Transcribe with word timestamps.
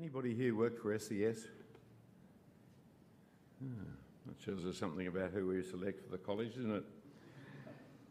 Anybody 0.00 0.34
here 0.34 0.56
work 0.56 0.80
for 0.80 0.98
SES? 0.98 1.46
Hmm, 3.62 3.84
that 4.24 4.40
shows 4.42 4.64
us 4.64 4.78
something 4.78 5.06
about 5.06 5.32
who 5.32 5.48
we 5.48 5.62
select 5.62 6.02
for 6.02 6.10
the 6.10 6.16
college, 6.16 6.56
isn't 6.56 6.74
it? 6.74 6.84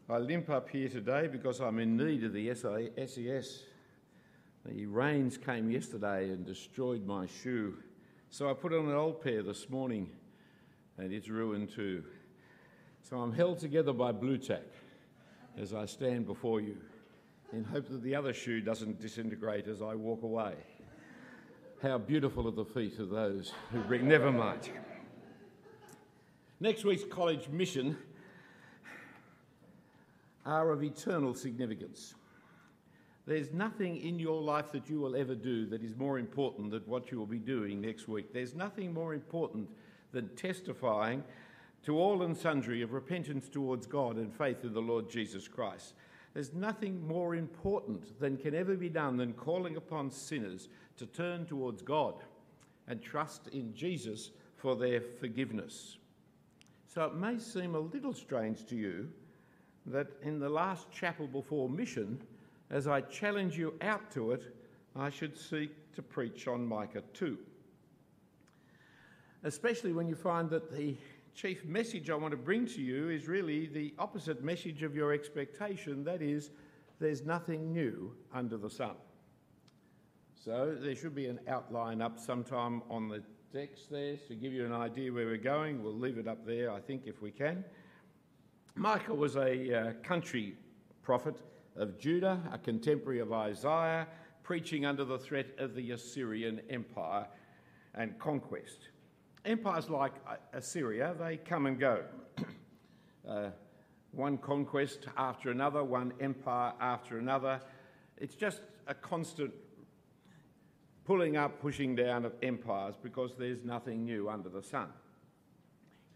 I 0.08 0.20
limp 0.20 0.52
up 0.52 0.70
here 0.70 0.88
today 0.88 1.26
because 1.26 1.60
I'm 1.60 1.80
in 1.80 1.98
need 1.98 2.24
of 2.26 2.34
the 2.34 2.54
SES. 2.54 3.64
The 4.68 4.86
rains 4.86 5.36
came 5.36 5.72
yesterday 5.72 6.30
and 6.30 6.46
destroyed 6.46 7.08
my 7.08 7.26
shoe, 7.26 7.78
so 8.30 8.52
I 8.52 8.54
put 8.54 8.72
on 8.72 8.88
an 8.88 8.96
old 8.96 9.24
pair 9.24 9.42
this 9.42 9.68
morning 9.68 10.12
and 11.00 11.12
it's 11.12 11.28
ruined 11.28 11.72
too. 11.72 12.04
So 13.02 13.18
I'm 13.18 13.34
held 13.34 13.58
together 13.58 13.94
by 13.94 14.12
Blu 14.12 14.38
Tack 14.38 14.68
as 15.58 15.74
I 15.74 15.88
stand 15.88 16.28
before 16.28 16.62
you 16.62 16.78
in 17.52 17.64
hope 17.64 17.90
that 17.90 18.04
the 18.04 18.14
other 18.14 18.32
shoe 18.32 18.62
doesn't 18.62 19.02
disintegrate 19.02 19.68
as 19.68 19.82
I 19.82 19.96
walk 19.96 20.22
away. 20.22 20.54
How 21.82 21.98
beautiful 21.98 22.46
are 22.46 22.52
the 22.52 22.66
feet 22.66 23.00
of 23.00 23.10
those 23.10 23.54
who 23.72 23.80
bring, 23.80 24.06
never 24.06 24.34
mind. 24.34 24.70
Next 26.60 26.84
week's 26.84 27.06
college 27.06 27.48
mission 27.48 27.98
are 30.46 30.72
of 30.72 30.84
eternal 30.84 31.34
significance. 31.34 32.16
There's 33.26 33.54
nothing 33.54 33.96
in 33.96 34.20
your 34.20 34.42
life 34.42 34.74
that 34.74 34.90
you 34.90 35.00
will 35.00 35.16
ever 35.16 35.36
do 35.36 35.68
that 35.68 35.82
is 35.82 35.96
more 35.96 36.20
important 36.20 36.72
than 36.72 36.82
what 36.82 37.12
you 37.12 37.18
will 37.18 37.26
be 37.26 37.40
doing 37.40 37.80
next 37.80 38.10
week. 38.10 38.34
There's 38.34 38.56
nothing 38.56 38.94
more 38.94 39.14
important 39.14 39.70
than 40.12 40.28
testifying 40.36 41.24
to 41.86 41.98
all 41.98 42.24
and 42.24 42.36
sundry 42.36 42.82
of 42.82 42.92
repentance 42.92 43.48
towards 43.48 43.88
God 43.88 44.18
and 44.18 44.34
faith 44.34 44.66
in 44.66 44.74
the 44.74 44.82
Lord 44.82 45.10
Jesus 45.10 45.48
Christ. 45.48 45.94
There's 46.34 46.54
nothing 46.54 47.06
more 47.08 47.36
important 47.36 48.20
than 48.20 48.38
can 48.38 48.54
ever 48.54 48.76
be 48.76 48.90
done 48.90 49.18
than 49.18 49.34
calling 49.34 49.78
upon 49.78 50.12
sinners 50.12 50.70
to 50.98 51.06
turn 51.06 51.46
towards 51.46 51.82
God 51.82 52.16
and 52.88 53.02
trust 53.02 53.48
in 53.48 53.74
Jesus 53.74 54.32
for 54.56 54.76
their 54.76 55.02
forgiveness. 55.02 55.98
So 56.88 57.04
it 57.06 57.16
may 57.16 57.40
seem 57.40 57.76
a 57.76 57.80
little 57.80 58.14
strange 58.14 58.66
to 58.68 58.76
you 58.76 59.10
that 59.86 60.08
in 60.22 60.40
the 60.40 60.50
last 60.50 60.92
chapel 60.92 61.28
before 61.28 61.70
mission, 61.70 62.22
as 62.70 62.88
I 62.88 63.02
challenge 63.02 63.58
you 63.58 63.74
out 63.82 64.12
to 64.12 64.32
it, 64.32 64.56
I 64.96 65.10
should 65.10 65.38
seek 65.38 65.72
to 65.94 66.02
preach 66.02 66.48
on 66.48 66.66
Micah 66.66 67.04
2. 67.14 67.38
Especially 69.44 69.94
when 69.94 70.08
you 70.08 70.16
find 70.16 70.50
that 70.50 70.72
the 70.72 70.96
chief 71.40 71.64
message 71.64 72.10
I 72.10 72.16
want 72.16 72.32
to 72.32 72.38
bring 72.38 72.66
to 72.66 72.82
you 72.82 73.08
is 73.10 73.30
really 73.30 73.68
the 73.68 73.94
opposite 73.98 74.44
message 74.44 74.84
of 74.84 74.94
your 74.94 75.14
expectation 75.14 76.04
that 76.04 76.22
is, 76.22 76.52
there's 77.00 77.26
nothing 77.26 77.72
new 77.72 78.14
under 78.34 78.58
the 78.58 78.70
sun. 78.70 78.96
So 80.36 80.76
there 80.78 80.96
should 80.98 81.16
be 81.16 81.28
an 81.28 81.40
outline 81.48 82.02
up 82.02 82.20
sometime 82.20 82.82
on 82.90 83.08
the 83.08 83.24
text 83.54 83.90
there 83.90 84.18
to 84.28 84.36
give 84.36 84.52
you 84.52 84.66
an 84.66 84.74
idea 84.74 85.14
where 85.14 85.28
we're 85.28 85.38
going. 85.38 85.82
We'll 85.82 85.98
leave 85.98 86.18
it 86.18 86.28
up 86.28 86.46
there, 86.46 86.74
I 86.74 86.82
think, 86.82 87.04
if 87.06 87.22
we 87.22 87.32
can. 87.32 87.64
Micah 88.76 89.14
was 89.14 89.38
a 89.38 89.74
uh, 89.74 89.94
country 90.04 90.58
prophet 91.04 91.38
of 91.78 91.98
Judah, 91.98 92.42
a 92.52 92.58
contemporary 92.58 93.22
of 93.22 93.32
Isaiah, 93.32 94.08
preaching 94.44 94.86
under 94.86 95.06
the 95.06 95.18
threat 95.18 95.48
of 95.58 95.74
the 95.74 95.92
Assyrian 95.92 96.60
Empire 96.70 97.28
and 97.96 98.20
conquest. 98.20 98.90
Empires 99.50 99.90
like 99.90 100.12
uh, 100.28 100.36
Assyria, 100.54 101.16
they 101.20 101.38
come 101.38 101.66
and 101.66 101.80
go. 101.80 102.04
uh, 103.28 103.50
one 104.12 104.38
conquest 104.38 105.08
after 105.18 105.50
another, 105.50 105.84
one 105.84 106.14
empire 106.20 106.72
after 106.80 107.18
another. 107.18 107.60
It's 108.18 108.36
just 108.36 108.62
a 108.86 108.94
constant 108.94 109.52
pulling 111.04 111.36
up, 111.36 111.60
pushing 111.60 111.96
down 111.96 112.26
of 112.26 112.34
empires 112.44 112.94
because 113.02 113.32
there's 113.40 113.64
nothing 113.64 114.06
new 114.06 114.30
under 114.30 114.50
the 114.50 114.62
sun. 114.62 114.90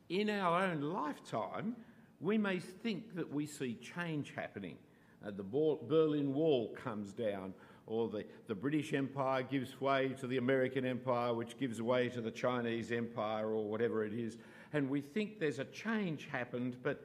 In 0.09 0.29
our 0.29 0.65
own 0.65 0.81
lifetime, 0.81 1.75
we 2.19 2.37
may 2.37 2.59
think 2.59 3.15
that 3.15 3.33
we 3.33 3.47
see 3.47 3.73
change 3.95 4.31
happening. 4.35 4.77
Uh, 5.25 5.31
the 5.31 5.41
Berlin 5.41 6.35
Wall 6.35 6.71
comes 6.75 7.13
down, 7.13 7.55
or 7.85 8.09
the, 8.09 8.25
the 8.47 8.55
British 8.55 8.93
Empire 8.93 9.43
gives 9.43 9.79
way 9.81 10.09
to 10.19 10.27
the 10.27 10.37
American 10.37 10.85
Empire, 10.85 11.33
which 11.33 11.57
gives 11.57 11.81
way 11.81 12.09
to 12.09 12.21
the 12.21 12.31
Chinese 12.31 12.91
Empire, 12.91 13.47
or 13.47 13.65
whatever 13.69 14.05
it 14.05 14.13
is. 14.13 14.37
And 14.71 14.89
we 14.89 15.01
think 15.01 15.39
there's 15.39 15.59
a 15.59 15.65
change 15.65 16.27
happened, 16.31 16.77
but 16.81 17.03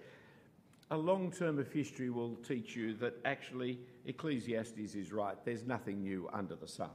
a 0.91 0.97
long 0.97 1.31
term 1.31 1.59
of 1.59 1.71
history 1.71 2.11
will 2.11 2.37
teach 2.37 2.75
you 2.77 2.95
that 2.95 3.15
actually 3.25 3.79
Ecclesiastes 4.07 4.95
is 4.95 5.13
right. 5.13 5.37
There's 5.45 5.65
nothing 5.65 6.01
new 6.01 6.29
under 6.33 6.55
the 6.55 6.69
sun. 6.69 6.91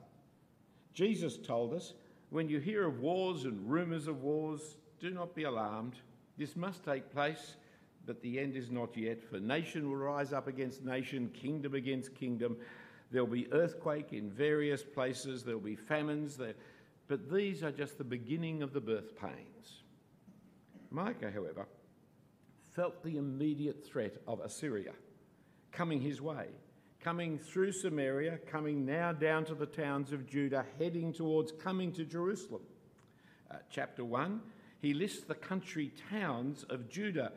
Jesus 0.94 1.38
told 1.38 1.74
us 1.74 1.94
when 2.30 2.50
you 2.50 2.60
hear 2.60 2.88
of 2.88 3.00
wars 3.00 3.46
and 3.46 3.70
rumours 3.70 4.08
of 4.08 4.24
wars, 4.24 4.78
do 5.00 5.12
not 5.12 5.36
be 5.36 5.44
alarmed. 5.44 5.94
This 6.38 6.56
must 6.56 6.84
take 6.84 7.12
place, 7.14 7.58
but 8.08 8.22
the 8.24 8.40
end 8.40 8.56
is 8.56 8.72
not 8.72 8.98
yet. 8.98 9.24
For 9.24 9.40
nation 9.40 9.88
will 9.88 9.98
rise 9.98 10.34
up 10.34 10.48
against 10.48 10.84
nation, 10.84 11.30
kingdom 11.34 11.76
against 11.76 12.16
kingdom. 12.16 12.58
There'll 13.14 13.28
be 13.28 13.48
earthquake 13.54 14.12
in 14.12 14.32
various 14.32 14.82
places, 14.82 15.44
there'll 15.44 15.62
be 15.62 15.76
famines, 15.76 16.36
there, 16.36 16.56
but 17.08 17.32
these 17.32 17.64
are 17.64 17.72
just 17.72 18.00
the 18.00 18.04
beginning 18.04 18.64
of 18.64 18.74
the 18.74 18.82
birth 18.82 19.16
pains. 19.16 19.84
Micah, 20.90 21.30
however, 21.32 21.68
felt 22.76 23.04
the 23.04 23.18
immediate 23.18 23.86
threat 23.86 24.18
of 24.28 24.40
Assyria 24.40 24.94
coming 25.72 26.02
his 26.02 26.22
way, 26.24 26.48
coming 27.02 27.38
through 27.38 27.74
Samaria, 27.74 28.40
coming 28.50 28.84
now 28.84 29.12
down 29.12 29.46
to 29.46 29.54
the 29.54 29.68
towns 29.68 30.12
of 30.12 30.28
Judah, 30.28 30.66
heading 30.80 31.14
towards 31.14 31.52
coming 31.52 31.92
to 31.92 32.06
Jerusalem. 32.06 32.64
Uh, 33.52 33.58
chapter 33.70 34.04
1, 34.04 34.42
he 34.82 34.96
lists 34.96 35.24
the 35.24 35.36
country 35.36 35.94
towns 36.10 36.66
of 36.72 36.90
Judah, 36.90 37.32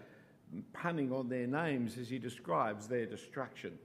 punning 0.72 1.12
on 1.12 1.28
their 1.28 1.46
names 1.46 1.98
as 1.98 2.08
he 2.08 2.18
describes 2.18 2.88
their 2.88 3.04
destruction. 3.04 3.78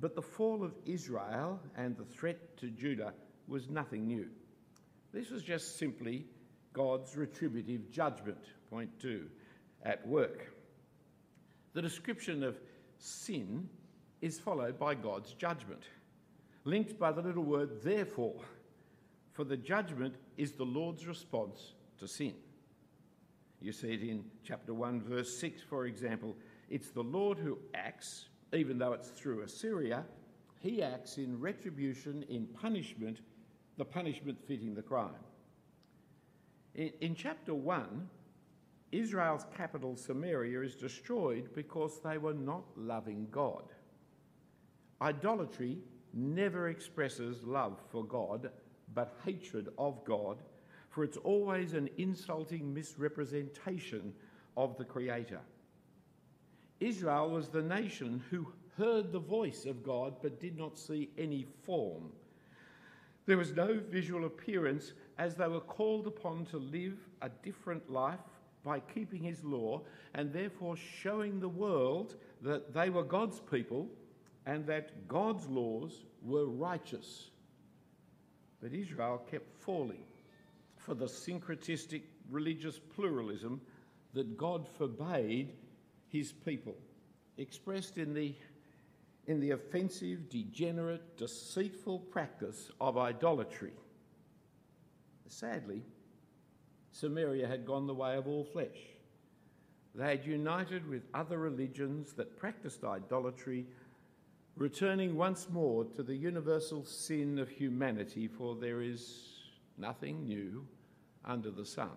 But 0.00 0.14
the 0.14 0.22
fall 0.22 0.64
of 0.64 0.72
Israel 0.86 1.60
and 1.76 1.96
the 1.96 2.04
threat 2.04 2.56
to 2.58 2.70
Judah 2.70 3.12
was 3.46 3.68
nothing 3.68 4.06
new. 4.06 4.26
This 5.12 5.30
was 5.30 5.42
just 5.42 5.78
simply 5.78 6.24
God's 6.72 7.16
retributive 7.16 7.90
judgment, 7.90 8.38
point 8.70 8.90
two, 8.98 9.26
at 9.82 10.06
work. 10.06 10.54
The 11.74 11.82
description 11.82 12.42
of 12.42 12.58
sin 12.98 13.68
is 14.20 14.38
followed 14.38 14.78
by 14.78 14.94
God's 14.94 15.34
judgment, 15.34 15.82
linked 16.64 16.98
by 16.98 17.12
the 17.12 17.22
little 17.22 17.44
word 17.44 17.82
therefore, 17.82 18.40
for 19.32 19.44
the 19.44 19.56
judgment 19.56 20.14
is 20.36 20.52
the 20.52 20.64
Lord's 20.64 21.06
response 21.06 21.74
to 21.98 22.08
sin. 22.08 22.34
You 23.60 23.72
see 23.72 23.92
it 23.92 24.02
in 24.02 24.24
chapter 24.44 24.72
1, 24.72 25.02
verse 25.02 25.36
6, 25.38 25.60
for 25.62 25.86
example. 25.86 26.34
It's 26.70 26.90
the 26.90 27.02
Lord 27.02 27.38
who 27.38 27.58
acts 27.74 28.29
even 28.52 28.78
though 28.78 28.92
it's 28.92 29.08
through 29.08 29.42
Assyria, 29.42 30.04
he 30.58 30.82
acts 30.82 31.16
in 31.18 31.40
retribution, 31.40 32.24
in 32.28 32.46
punishment, 32.46 33.20
the 33.78 33.84
punishment 33.84 34.38
fitting 34.46 34.74
the 34.74 34.82
crime. 34.82 35.24
In, 36.74 36.92
in 37.00 37.14
chapter 37.14 37.54
1, 37.54 38.08
Israel's 38.92 39.46
capital, 39.56 39.96
Samaria, 39.96 40.60
is 40.62 40.74
destroyed 40.74 41.50
because 41.54 42.00
they 42.02 42.18
were 42.18 42.34
not 42.34 42.64
loving 42.76 43.28
God. 43.30 43.64
Idolatry 45.00 45.78
never 46.12 46.68
expresses 46.68 47.44
love 47.44 47.80
for 47.90 48.04
God, 48.04 48.50
but 48.94 49.16
hatred 49.24 49.68
of 49.78 50.04
God, 50.04 50.42
for 50.88 51.04
it's 51.04 51.16
always 51.18 51.72
an 51.72 51.88
insulting 51.98 52.74
misrepresentation 52.74 54.12
of 54.56 54.76
the 54.76 54.84
Creator. 54.84 55.40
Israel 56.80 57.30
was 57.30 57.48
the 57.48 57.62
nation 57.62 58.22
who 58.30 58.50
heard 58.76 59.12
the 59.12 59.18
voice 59.18 59.66
of 59.66 59.84
God 59.84 60.14
but 60.22 60.40
did 60.40 60.56
not 60.56 60.78
see 60.78 61.10
any 61.18 61.46
form. 61.62 62.10
There 63.26 63.36
was 63.36 63.54
no 63.54 63.78
visual 63.90 64.24
appearance 64.24 64.94
as 65.18 65.36
they 65.36 65.46
were 65.46 65.60
called 65.60 66.06
upon 66.06 66.46
to 66.46 66.56
live 66.56 66.98
a 67.20 67.28
different 67.28 67.90
life 67.90 68.18
by 68.64 68.80
keeping 68.80 69.22
his 69.22 69.44
law 69.44 69.82
and 70.14 70.32
therefore 70.32 70.76
showing 70.76 71.38
the 71.38 71.48
world 71.48 72.16
that 72.42 72.72
they 72.72 72.90
were 72.90 73.02
God's 73.02 73.40
people 73.40 73.88
and 74.46 74.66
that 74.66 75.06
God's 75.06 75.46
laws 75.46 76.04
were 76.22 76.46
righteous. 76.46 77.30
But 78.62 78.72
Israel 78.72 79.22
kept 79.30 79.52
falling 79.62 80.04
for 80.76 80.94
the 80.94 81.06
syncretistic 81.06 82.02
religious 82.30 82.78
pluralism 82.78 83.60
that 84.14 84.36
God 84.36 84.66
forbade 84.66 85.52
his 86.10 86.32
people, 86.32 86.76
expressed 87.38 87.96
in 87.96 88.12
the, 88.12 88.34
in 89.26 89.40
the 89.40 89.52
offensive, 89.52 90.28
degenerate, 90.28 91.16
deceitful 91.16 92.00
practice 92.00 92.70
of 92.80 92.98
idolatry. 92.98 93.72
Sadly, 95.28 95.82
Samaria 96.92 97.46
had 97.46 97.64
gone 97.64 97.86
the 97.86 97.94
way 97.94 98.16
of 98.16 98.26
all 98.26 98.44
flesh. 98.44 98.78
They 99.94 100.08
had 100.08 100.24
united 100.24 100.88
with 100.88 101.02
other 101.14 101.38
religions 101.38 102.12
that 102.14 102.36
practiced 102.36 102.84
idolatry, 102.84 103.66
returning 104.56 105.16
once 105.16 105.48
more 105.48 105.84
to 105.84 106.02
the 106.02 106.14
universal 106.14 106.84
sin 106.84 107.38
of 107.38 107.48
humanity, 107.48 108.26
for 108.26 108.56
there 108.56 108.82
is 108.82 109.28
nothing 109.78 110.26
new 110.26 110.66
under 111.24 111.50
the 111.50 111.64
sun. 111.64 111.90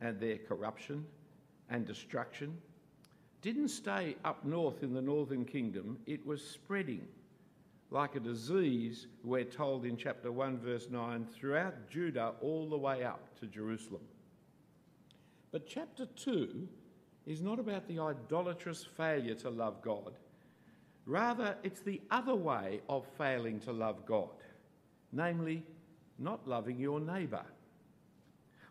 And 0.00 0.20
their 0.20 0.38
corruption 0.38 1.06
and 1.70 1.86
destruction 1.86 2.56
didn't 3.42 3.68
stay 3.68 4.16
up 4.24 4.44
north 4.44 4.82
in 4.82 4.94
the 4.94 5.02
northern 5.02 5.44
kingdom, 5.44 5.98
it 6.06 6.24
was 6.26 6.42
spreading 6.42 7.06
like 7.90 8.16
a 8.16 8.20
disease, 8.20 9.06
we're 9.22 9.44
told 9.44 9.84
in 9.84 9.96
chapter 9.96 10.32
1, 10.32 10.58
verse 10.58 10.88
9, 10.90 11.26
throughout 11.26 11.88
Judah 11.88 12.32
all 12.40 12.68
the 12.68 12.76
way 12.76 13.04
up 13.04 13.38
to 13.38 13.46
Jerusalem. 13.46 14.00
But 15.52 15.68
chapter 15.68 16.06
2 16.06 16.66
is 17.26 17.40
not 17.40 17.60
about 17.60 17.86
the 17.86 18.00
idolatrous 18.00 18.84
failure 18.96 19.36
to 19.36 19.50
love 19.50 19.80
God. 19.80 20.14
Rather, 21.06 21.56
it's 21.62 21.82
the 21.82 22.00
other 22.10 22.34
way 22.34 22.80
of 22.88 23.06
failing 23.16 23.60
to 23.60 23.72
love 23.72 24.04
God, 24.06 24.42
namely, 25.12 25.62
not 26.18 26.48
loving 26.48 26.78
your 26.78 26.98
neighbour. 26.98 27.44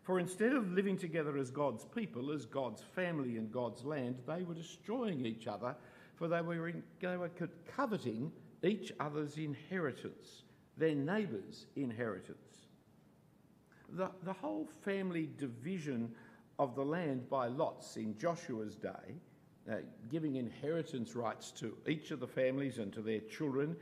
For 0.04 0.20
instead 0.20 0.54
of 0.54 0.72
living 0.72 0.98
together 0.98 1.38
as 1.38 1.50
God's 1.50 1.86
people, 1.86 2.32
as 2.32 2.46
God's 2.46 2.84
family 2.94 3.38
in 3.38 3.50
God's 3.50 3.86
land, 3.86 4.18
they 4.28 4.44
were 4.44 4.54
destroying 4.54 5.26
each 5.26 5.48
other, 5.48 5.76
for 6.16 6.28
they 6.28 6.42
were, 6.42 6.68
in, 6.68 6.84
they 7.02 7.16
were 7.16 7.32
coveting 7.74 8.32
each 8.64 8.92
other's 9.00 9.38
inheritance, 9.38 10.44
their 10.78 10.96
neighbour's 10.96 11.68
inheritance. 11.78 12.68
The, 13.94 14.10
the 14.24 14.34
whole 14.34 14.68
family 14.84 15.30
division 15.38 16.12
of 16.60 16.76
the 16.76 16.84
land 16.84 17.30
by 17.30 17.48
lots 17.48 17.96
in 17.96 18.18
Joshua's 18.18 18.76
day, 18.76 19.16
uh, 19.72 19.76
giving 20.12 20.36
inheritance 20.36 21.16
rights 21.16 21.52
to 21.52 21.78
each 21.88 22.12
of 22.12 22.20
the 22.20 22.28
families 22.28 22.78
and 22.78 22.92
to 22.92 23.02
their 23.02 23.22
children 23.22 23.78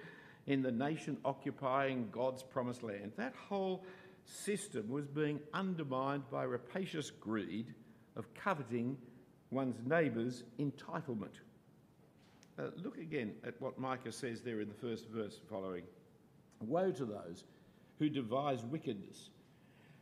in 0.48 0.62
the 0.62 0.72
nation 0.72 1.18
occupying 1.26 2.10
God's 2.12 2.44
promised 2.44 2.84
land, 2.84 3.12
that 3.18 3.34
whole 3.36 3.84
system 4.26 4.90
was 4.90 5.08
being 5.08 5.40
undermined 5.54 6.24
by 6.30 6.44
rapacious 6.44 7.10
greed 7.10 7.74
of 8.16 8.34
coveting 8.34 8.98
one's 9.50 9.78
neighbour's 9.86 10.44
entitlement. 10.60 11.40
Uh, 12.60 12.64
look 12.84 12.98
again 12.98 13.34
at 13.46 13.60
what 13.62 13.80
Micah 13.80 14.12
says 14.12 14.42
there 14.42 14.62
in 14.62 14.68
the 14.68 14.76
first 14.76 15.08
verse 15.10 15.40
following. 15.50 15.84
Woe 16.60 16.92
to 16.92 17.06
those 17.06 17.46
who 18.00 18.10
devise 18.10 18.64
wickedness 18.64 19.30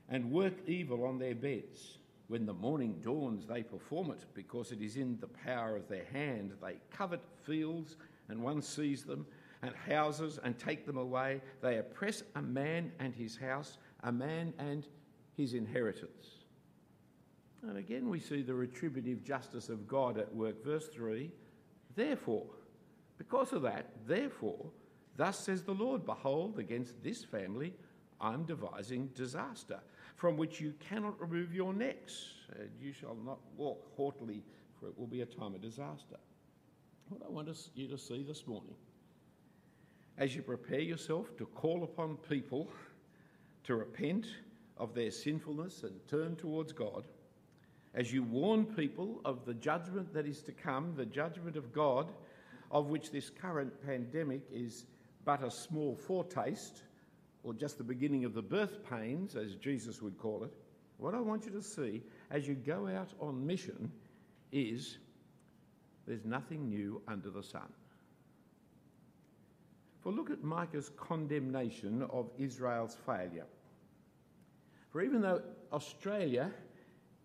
and 0.09 0.31
work 0.31 0.53
evil 0.67 1.05
on 1.05 1.19
their 1.19 1.35
beds. 1.35 1.97
When 2.27 2.45
the 2.45 2.53
morning 2.53 2.99
dawns, 3.01 3.45
they 3.47 3.63
perform 3.63 4.11
it 4.11 4.25
because 4.33 4.71
it 4.71 4.81
is 4.81 4.97
in 4.97 5.17
the 5.19 5.27
power 5.27 5.75
of 5.75 5.87
their 5.87 6.05
hand. 6.11 6.53
They 6.61 6.75
covet 6.91 7.21
fields 7.43 7.95
and 8.29 8.41
one 8.43 8.61
sees 8.61 9.03
them, 9.03 9.25
and 9.61 9.73
houses 9.75 10.39
and 10.43 10.57
take 10.57 10.85
them 10.85 10.97
away. 10.97 11.41
They 11.61 11.77
oppress 11.77 12.23
a 12.35 12.41
man 12.41 12.91
and 12.99 13.13
his 13.13 13.35
house, 13.35 13.77
a 14.03 14.11
man 14.11 14.53
and 14.57 14.85
his 15.35 15.53
inheritance. 15.53 16.27
And 17.67 17.77
again, 17.77 18.09
we 18.09 18.19
see 18.19 18.41
the 18.41 18.53
retributive 18.53 19.23
justice 19.23 19.69
of 19.69 19.87
God 19.87 20.17
at 20.17 20.33
work. 20.33 20.63
Verse 20.63 20.87
3 20.87 21.31
Therefore, 21.95 22.45
because 23.17 23.51
of 23.51 23.63
that, 23.63 23.91
therefore, 24.07 24.65
thus 25.17 25.37
says 25.39 25.63
the 25.63 25.73
Lord 25.73 26.05
Behold, 26.05 26.59
against 26.59 27.03
this 27.03 27.23
family 27.23 27.73
I'm 28.21 28.43
devising 28.43 29.07
disaster, 29.07 29.79
from 30.15 30.37
which 30.37 30.59
you 30.59 30.73
cannot 30.79 31.19
remove 31.19 31.53
your 31.53 31.73
necks. 31.73 32.33
And 32.57 32.69
you 32.79 32.93
shall 32.93 33.15
not 33.25 33.39
walk 33.55 33.91
haughtily, 33.95 34.43
for 34.79 34.87
it 34.87 34.97
will 34.97 35.07
be 35.07 35.21
a 35.21 35.25
time 35.25 35.55
of 35.55 35.61
disaster. 35.61 36.17
What 37.09 37.21
I 37.25 37.29
want 37.29 37.49
you 37.75 37.87
to 37.87 37.97
see 37.97 38.23
this 38.23 38.45
morning, 38.45 38.75
as 40.17 40.35
you 40.35 40.41
prepare 40.41 40.81
yourself 40.81 41.35
to 41.37 41.45
call 41.45 41.83
upon 41.83 42.17
people 42.17 42.69
to 43.69 43.75
repent 43.75 44.25
of 44.77 44.95
their 44.95 45.11
sinfulness 45.11 45.83
and 45.83 45.93
turn 46.07 46.35
towards 46.35 46.73
God, 46.73 47.03
as 47.93 48.11
you 48.11 48.23
warn 48.23 48.65
people 48.65 49.21
of 49.25 49.45
the 49.45 49.53
judgment 49.53 50.11
that 50.11 50.25
is 50.25 50.41
to 50.41 50.51
come, 50.51 50.95
the 50.95 51.05
judgment 51.05 51.55
of 51.55 51.71
God, 51.71 52.11
of 52.71 52.87
which 52.87 53.11
this 53.11 53.29
current 53.29 53.71
pandemic 53.85 54.41
is 54.51 54.87
but 55.23 55.43
a 55.43 55.51
small 55.51 55.95
foretaste, 55.95 56.81
or 57.43 57.53
just 57.53 57.77
the 57.77 57.83
beginning 57.83 58.25
of 58.25 58.33
the 58.33 58.41
birth 58.41 58.79
pains, 58.89 59.35
as 59.35 59.53
Jesus 59.53 60.01
would 60.01 60.17
call 60.17 60.43
it, 60.43 60.53
what 60.97 61.13
I 61.13 61.19
want 61.19 61.45
you 61.45 61.51
to 61.51 61.61
see 61.61 62.01
as 62.31 62.47
you 62.47 62.55
go 62.55 62.87
out 62.87 63.13
on 63.19 63.45
mission 63.45 63.91
is 64.51 64.97
there's 66.07 66.25
nothing 66.25 66.69
new 66.69 67.03
under 67.07 67.29
the 67.29 67.43
sun. 67.43 67.71
For 70.01 70.11
look 70.11 70.31
at 70.31 70.43
Micah's 70.43 70.89
condemnation 70.97 72.01
of 72.09 72.31
Israel's 72.39 72.97
failure. 73.05 73.45
For 74.89 75.01
even 75.01 75.21
though 75.21 75.41
Australia 75.71 76.51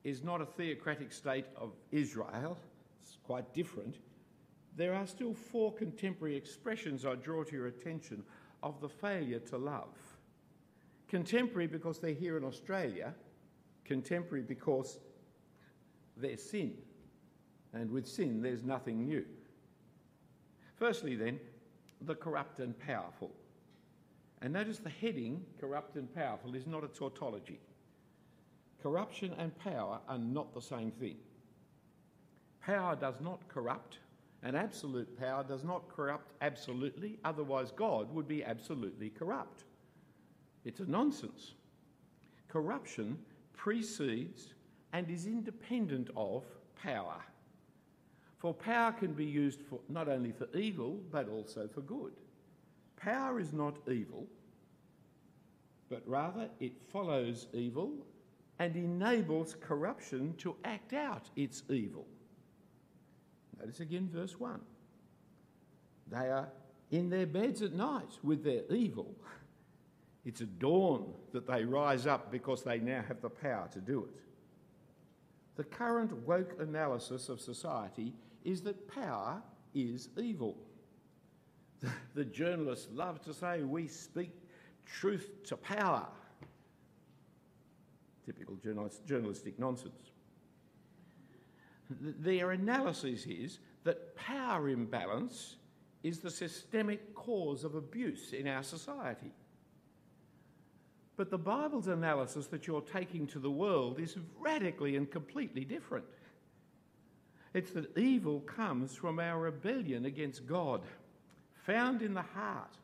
is 0.04 0.22
not 0.22 0.40
a 0.40 0.46
theocratic 0.46 1.12
state 1.12 1.46
of 1.56 1.72
Israel, 1.90 2.58
it's 3.00 3.16
quite 3.24 3.52
different. 3.54 3.96
There 4.76 4.94
are 4.94 5.06
still 5.06 5.32
four 5.32 5.72
contemporary 5.72 6.36
expressions 6.36 7.06
I 7.06 7.14
draw 7.14 7.42
to 7.44 7.56
your 7.56 7.68
attention 7.68 8.22
of 8.62 8.80
the 8.80 8.88
failure 8.88 9.38
to 9.38 9.56
love. 9.56 9.96
Contemporary 11.08 11.66
because 11.66 11.98
they're 11.98 12.12
here 12.12 12.36
in 12.36 12.44
Australia, 12.44 13.14
contemporary 13.84 14.42
because 14.42 14.98
they're 16.16 16.36
sin, 16.36 16.74
and 17.72 17.90
with 17.90 18.06
sin 18.06 18.42
there's 18.42 18.64
nothing 18.64 19.04
new. 19.04 19.24
Firstly, 20.76 21.14
then, 21.14 21.38
the 22.02 22.14
corrupt 22.14 22.58
and 22.58 22.78
powerful. 22.78 23.30
And 24.44 24.52
notice 24.52 24.78
the 24.78 24.90
heading, 24.90 25.42
corrupt 25.58 25.96
and 25.96 26.14
powerful, 26.14 26.54
is 26.54 26.66
not 26.66 26.84
a 26.84 26.88
tautology. 26.88 27.60
Corruption 28.82 29.32
and 29.38 29.58
power 29.58 30.00
are 30.06 30.18
not 30.18 30.52
the 30.52 30.60
same 30.60 30.90
thing. 30.90 31.16
Power 32.60 32.94
does 32.94 33.22
not 33.22 33.48
corrupt, 33.48 34.00
and 34.42 34.54
absolute 34.54 35.18
power 35.18 35.44
does 35.44 35.64
not 35.64 35.88
corrupt 35.88 36.32
absolutely, 36.42 37.18
otherwise, 37.24 37.72
God 37.74 38.14
would 38.14 38.28
be 38.28 38.44
absolutely 38.44 39.08
corrupt. 39.08 39.64
It's 40.66 40.80
a 40.80 40.90
nonsense. 40.90 41.54
Corruption 42.46 43.16
precedes 43.54 44.52
and 44.92 45.08
is 45.08 45.26
independent 45.26 46.10
of 46.18 46.44
power. 46.82 47.16
For 48.36 48.52
power 48.52 48.92
can 48.92 49.14
be 49.14 49.24
used 49.24 49.62
for, 49.62 49.80
not 49.88 50.06
only 50.06 50.32
for 50.32 50.54
evil, 50.54 51.00
but 51.10 51.30
also 51.30 51.66
for 51.66 51.80
good. 51.80 52.12
Power 52.96 53.38
is 53.38 53.52
not 53.52 53.76
evil, 53.86 54.26
but 55.94 56.02
rather 56.06 56.48
it 56.58 56.72
follows 56.90 57.46
evil 57.52 57.92
and 58.58 58.74
enables 58.74 59.54
corruption 59.60 60.34
to 60.38 60.56
act 60.64 60.92
out 60.92 61.30
its 61.36 61.62
evil. 61.70 62.04
Notice 63.60 63.78
again 63.78 64.10
verse 64.12 64.40
1. 64.40 64.58
They 66.10 66.30
are 66.30 66.48
in 66.90 67.10
their 67.10 67.26
beds 67.26 67.62
at 67.62 67.74
night 67.74 68.10
with 68.24 68.42
their 68.42 68.62
evil. 68.70 69.14
It's 70.26 70.40
at 70.40 70.58
dawn 70.58 71.12
that 71.32 71.46
they 71.46 71.66
rise 71.66 72.06
up 72.06 72.32
because 72.32 72.62
they 72.62 72.78
now 72.78 73.04
have 73.06 73.20
the 73.20 73.28
power 73.28 73.68
to 73.74 73.78
do 73.78 74.04
it. 74.04 74.22
The 75.56 75.64
current 75.64 76.14
woke 76.26 76.56
analysis 76.58 77.28
of 77.28 77.42
society 77.42 78.14
is 78.42 78.62
that 78.62 78.88
power 78.88 79.42
is 79.74 80.08
evil. 80.16 80.56
The, 82.14 82.24
journalists 82.24 82.88
love 82.94 83.20
to 83.26 83.34
say 83.34 83.62
we 83.64 83.86
speak 83.86 84.30
truth 84.86 85.44
to 85.44 85.56
power 85.56 86.06
typical 88.24 88.56
journalistic 89.06 89.58
nonsense. 89.58 90.10
Their 91.90 92.52
analysis 92.52 93.26
is 93.26 93.58
that 93.84 94.16
power 94.16 94.68
imbalance 94.70 95.56
is 96.02 96.20
the 96.20 96.30
systemic 96.30 97.14
cause 97.14 97.64
of 97.64 97.74
abuse 97.74 98.32
in 98.32 98.48
our 98.48 98.62
society. 98.62 99.32
But 101.16 101.30
the 101.30 101.38
Bible's 101.38 101.88
analysis 101.88 102.46
that 102.48 102.66
you're 102.66 102.80
taking 102.80 103.26
to 103.28 103.38
the 103.38 103.50
world 103.50 104.00
is 104.00 104.16
radically 104.40 104.96
and 104.96 105.10
completely 105.10 105.64
different. 105.64 106.06
It's 107.52 107.70
that 107.72 107.96
evil 107.96 108.40
comes 108.40 108.94
from 108.94 109.20
our 109.20 109.38
rebellion 109.38 110.06
against 110.06 110.46
God, 110.46 110.82
found 111.66 112.02
in 112.02 112.14
the 112.14 112.22
heart, 112.22 112.76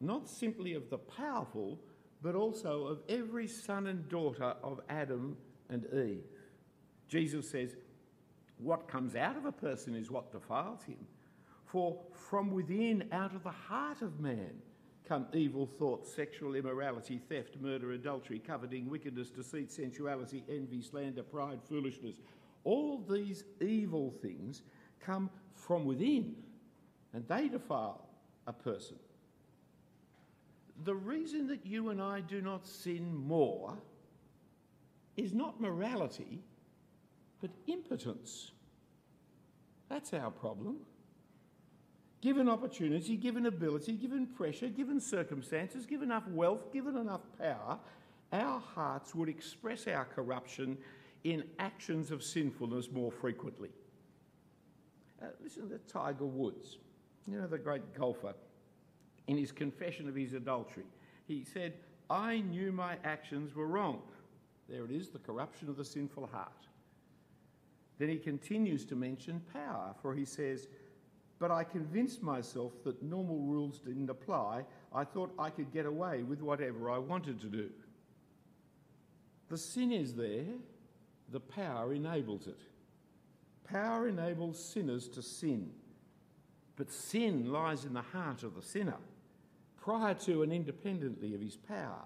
not 0.00 0.28
simply 0.28 0.74
of 0.74 0.90
the 0.90 0.98
powerful, 0.98 1.78
but 2.22 2.34
also 2.34 2.86
of 2.86 3.00
every 3.08 3.46
son 3.46 3.86
and 3.86 4.08
daughter 4.08 4.54
of 4.62 4.80
Adam 4.88 5.36
and 5.68 5.86
Eve. 5.92 6.24
Jesus 7.08 7.48
says, 7.48 7.76
What 8.58 8.88
comes 8.88 9.16
out 9.16 9.36
of 9.36 9.44
a 9.44 9.52
person 9.52 9.94
is 9.94 10.10
what 10.10 10.32
defiles 10.32 10.82
him. 10.84 11.06
For 11.64 11.98
from 12.12 12.50
within, 12.50 13.08
out 13.12 13.34
of 13.34 13.42
the 13.42 13.50
heart 13.50 14.02
of 14.02 14.20
man, 14.20 14.62
come 15.06 15.26
evil 15.32 15.66
thoughts, 15.78 16.12
sexual 16.12 16.54
immorality, 16.54 17.20
theft, 17.28 17.56
murder, 17.60 17.92
adultery, 17.92 18.38
coveting, 18.38 18.88
wickedness, 18.88 19.30
deceit, 19.30 19.70
sensuality, 19.70 20.44
envy, 20.48 20.82
slander, 20.82 21.22
pride, 21.22 21.60
foolishness. 21.68 22.16
All 22.64 23.04
these 23.08 23.44
evil 23.60 24.12
things 24.22 24.62
come 25.00 25.30
from 25.54 25.84
within 25.84 26.34
and 27.12 27.26
they 27.28 27.48
defile 27.48 28.08
a 28.46 28.52
person. 28.52 28.96
The 30.84 30.94
reason 30.94 31.46
that 31.48 31.64
you 31.64 31.88
and 31.90 32.00
I 32.00 32.20
do 32.20 32.40
not 32.40 32.66
sin 32.66 33.16
more 33.26 33.76
is 35.16 35.32
not 35.32 35.60
morality, 35.60 36.40
but 37.40 37.50
impotence. 37.66 38.50
That's 39.88 40.12
our 40.12 40.30
problem. 40.30 40.78
Given 42.20 42.48
opportunity, 42.48 43.16
given 43.16 43.46
ability, 43.46 43.92
given 43.92 44.26
pressure, 44.26 44.68
given 44.68 45.00
circumstances, 45.00 45.86
given 45.86 46.10
enough 46.10 46.26
wealth, 46.28 46.72
given 46.72 46.96
enough 46.96 47.20
power, 47.38 47.78
our 48.32 48.60
hearts 48.60 49.14
would 49.14 49.28
express 49.28 49.86
our 49.86 50.04
corruption 50.04 50.76
in 51.24 51.44
actions 51.58 52.10
of 52.10 52.22
sinfulness 52.22 52.90
more 52.90 53.12
frequently. 53.12 53.70
Uh, 55.22 55.26
listen 55.42 55.68
to 55.68 55.78
Tiger 55.90 56.26
Woods, 56.26 56.78
you 57.26 57.38
know, 57.38 57.46
the 57.46 57.58
great 57.58 57.94
golfer, 57.94 58.34
in 59.26 59.36
his 59.36 59.52
confession 59.52 60.08
of 60.08 60.14
his 60.14 60.32
adultery. 60.32 60.84
He 61.26 61.44
said, 61.44 61.74
I 62.08 62.40
knew 62.40 62.72
my 62.72 62.96
actions 63.04 63.54
were 63.54 63.66
wrong. 63.66 64.02
There 64.68 64.84
it 64.84 64.90
is, 64.90 65.08
the 65.08 65.18
corruption 65.18 65.68
of 65.68 65.76
the 65.76 65.84
sinful 65.84 66.26
heart. 66.26 66.66
Then 67.98 68.08
he 68.08 68.18
continues 68.18 68.84
to 68.86 68.96
mention 68.96 69.42
power, 69.52 69.94
for 70.02 70.14
he 70.14 70.24
says, 70.24 70.68
But 71.38 71.50
I 71.50 71.64
convinced 71.64 72.22
myself 72.22 72.72
that 72.84 73.02
normal 73.02 73.38
rules 73.38 73.78
didn't 73.78 74.10
apply. 74.10 74.64
I 74.94 75.04
thought 75.04 75.32
I 75.38 75.50
could 75.50 75.72
get 75.72 75.86
away 75.86 76.22
with 76.22 76.42
whatever 76.42 76.90
I 76.90 76.98
wanted 76.98 77.40
to 77.40 77.46
do. 77.46 77.70
The 79.48 79.58
sin 79.58 79.92
is 79.92 80.14
there, 80.14 80.44
the 81.30 81.40
power 81.40 81.92
enables 81.92 82.46
it. 82.46 82.60
Power 83.64 84.08
enables 84.08 84.62
sinners 84.62 85.08
to 85.08 85.22
sin, 85.22 85.70
but 86.76 86.90
sin 86.90 87.50
lies 87.52 87.84
in 87.84 87.94
the 87.94 88.02
heart 88.02 88.42
of 88.42 88.54
the 88.54 88.62
sinner, 88.62 88.98
prior 89.86 90.14
to 90.14 90.42
and 90.42 90.52
independently 90.52 91.32
of 91.32 91.40
his 91.40 91.56
power. 91.56 92.02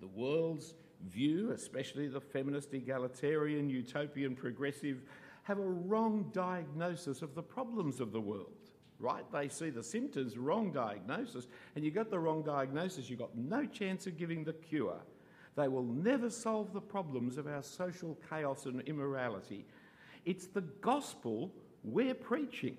The 0.00 0.06
world's 0.06 0.74
view, 1.08 1.50
especially 1.50 2.06
the 2.06 2.20
feminist, 2.20 2.72
egalitarian, 2.72 3.68
utopian, 3.68 4.36
progressive, 4.36 5.02
have 5.42 5.58
a 5.58 5.62
wrong 5.62 6.30
diagnosis 6.32 7.22
of 7.22 7.34
the 7.34 7.42
problems 7.42 8.00
of 8.00 8.12
the 8.12 8.20
world. 8.20 8.52
Right? 9.00 9.24
They 9.32 9.48
see 9.48 9.70
the 9.70 9.82
symptoms, 9.82 10.38
wrong 10.38 10.70
diagnosis, 10.72 11.48
and 11.74 11.84
you 11.84 11.90
got 11.90 12.10
the 12.10 12.18
wrong 12.18 12.44
diagnosis, 12.44 13.10
you've 13.10 13.18
got 13.18 13.36
no 13.36 13.66
chance 13.66 14.06
of 14.06 14.16
giving 14.16 14.44
the 14.44 14.52
cure. 14.52 15.00
They 15.56 15.66
will 15.66 15.82
never 15.82 16.30
solve 16.30 16.72
the 16.72 16.80
problems 16.80 17.38
of 17.38 17.48
our 17.48 17.62
social 17.62 18.16
chaos 18.28 18.66
and 18.66 18.82
immorality. 18.82 19.66
It's 20.26 20.46
the 20.46 20.60
gospel 20.60 21.50
we're 21.82 22.14
preaching 22.14 22.76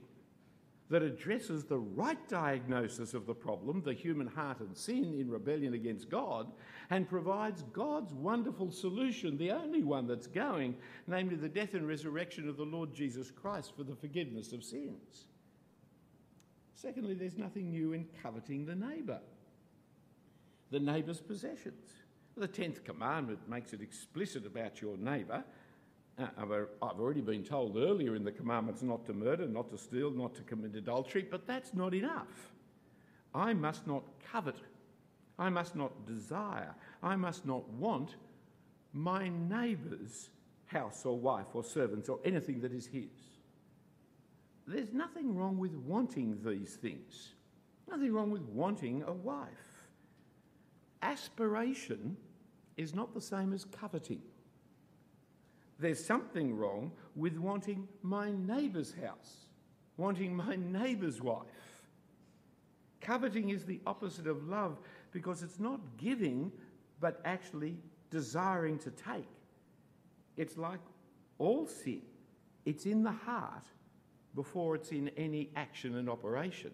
that 0.92 1.02
addresses 1.02 1.64
the 1.64 1.80
right 1.80 2.28
diagnosis 2.28 3.14
of 3.14 3.26
the 3.26 3.34
problem, 3.34 3.82
the 3.82 3.94
human 3.94 4.28
heart 4.28 4.60
and 4.60 4.76
sin 4.76 5.16
in 5.18 5.30
rebellion 5.30 5.74
against 5.74 6.10
God, 6.10 6.52
and 6.90 7.08
provides 7.08 7.64
God's 7.72 8.14
wonderful 8.14 8.70
solution, 8.72 9.38
the 9.38 9.52
only 9.52 9.84
one 9.84 10.06
that's 10.06 10.28
going, 10.28 10.76
namely 11.08 11.38
the 11.38 11.48
death 11.48 11.76
and 11.76 11.88
resurrection 11.88 12.50
of 12.50 12.58
the 12.58 12.66
Lord 12.66 12.94
Jesus 12.94 13.32
Christ 13.32 13.72
for 13.74 13.84
the 13.84 13.96
forgiveness 13.96 14.52
of 14.52 14.66
sins. 14.66 15.28
Secondly, 16.76 17.14
there's 17.14 17.38
nothing 17.38 17.72
new 17.72 17.94
in 17.94 18.06
coveting 18.22 18.66
the 18.66 18.76
neighbour, 18.76 19.22
the 20.72 20.80
neighbour's 20.80 21.22
possessions. 21.22 21.90
The 22.36 22.50
10th 22.50 22.84
commandment 22.84 23.48
makes 23.48 23.72
it 23.72 23.82
explicit 23.82 24.46
about 24.46 24.82
your 24.82 24.98
neighbour 24.98 25.46
Uh, 26.22 26.28
uh, 26.38 26.66
I've 26.84 27.00
already 27.00 27.22
been 27.22 27.44
told 27.44 27.78
earlier 27.78 28.16
in 28.16 28.24
the 28.24 28.32
commandments 28.32 28.82
not 28.82 29.06
to 29.06 29.14
murder, 29.14 29.48
not 29.48 29.70
to 29.72 29.78
steal, 29.78 30.12
not 30.12 30.36
to 30.36 30.42
commit 30.44 30.76
adultery, 30.76 31.26
but 31.30 31.48
that's 31.48 31.74
not 31.74 31.94
enough. 31.94 32.52
I 33.34 33.54
must 33.54 33.88
not 33.88 34.04
covet. 34.32 34.58
I 35.40 35.50
must 35.50 35.76
not 35.76 36.06
desire. 36.06 36.76
I 37.02 37.16
must 37.16 37.46
not 37.46 37.68
want 37.70 38.18
my 38.94 39.30
neighbour's 39.30 40.30
house 40.66 41.06
or 41.06 41.18
wife 41.18 41.48
or 41.54 41.64
servants 41.64 42.10
or 42.10 42.20
anything 42.24 42.62
that 42.62 42.74
is 42.74 42.86
his. 42.86 43.40
There's 44.68 44.94
nothing 44.94 45.36
wrong 45.36 45.58
with 45.58 45.74
wanting 45.74 46.38
these 46.46 46.76
things, 46.76 47.32
nothing 47.90 48.14
wrong 48.14 48.30
with 48.30 48.44
wanting 48.44 49.04
a 49.08 49.12
wife. 49.12 49.48
Aspiration 51.02 52.16
is 52.78 52.94
not 52.94 53.14
the 53.14 53.22
same 53.22 53.54
as 53.54 53.66
coveting. 53.66 54.22
There's 55.82 56.04
something 56.04 56.56
wrong 56.56 56.92
with 57.16 57.38
wanting 57.38 57.88
my 58.04 58.30
neighbour's 58.30 58.94
house, 59.04 59.48
wanting 59.98 60.36
my 60.36 60.56
neighbour's 60.56 61.22
wife. 61.22 61.88
Coveting 63.02 63.50
is 63.50 63.66
the 63.66 63.82
opposite 63.88 64.28
of 64.28 64.48
love 64.48 64.78
because 65.12 65.42
it's 65.42 65.60
not 65.60 65.80
giving, 65.98 66.52
but 67.00 67.20
actually 67.26 67.80
desiring 68.12 68.78
to 68.78 68.92
take. 68.92 69.26
It's 70.38 70.56
like 70.56 70.80
all 71.40 71.66
sin, 71.66 72.04
it's 72.64 72.86
in 72.86 73.02
the 73.02 73.12
heart 73.12 73.66
before 74.36 74.76
it's 74.76 74.92
in 74.92 75.10
any 75.18 75.50
action 75.56 75.96
and 75.98 76.08
operation. 76.08 76.72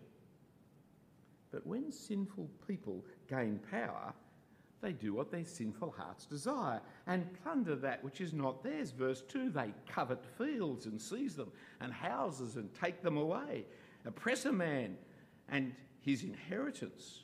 But 1.49 1.65
when 1.65 1.93
sinful 1.93 2.49
people 2.67 3.05
gain 3.29 3.61
power, 3.71 4.13
they 4.81 4.93
do 4.93 5.13
what 5.13 5.31
their 5.31 5.45
sinful 5.45 5.91
hearts 5.97 6.25
desire 6.25 6.81
and 7.07 7.27
plunder 7.41 7.75
that 7.75 8.03
which 8.03 8.21
is 8.21 8.33
not 8.33 8.63
theirs. 8.63 8.91
Verse 8.91 9.23
2 9.27 9.49
they 9.49 9.73
covet 9.87 10.23
fields 10.37 10.85
and 10.85 11.01
seize 11.01 11.35
them, 11.35 11.51
and 11.81 11.91
houses 11.91 12.55
and 12.55 12.73
take 12.73 13.01
them 13.01 13.17
away, 13.17 13.65
oppress 14.05 14.45
a 14.45 14.51
man 14.51 14.97
and 15.49 15.73
his 16.01 16.23
inheritance. 16.23 17.21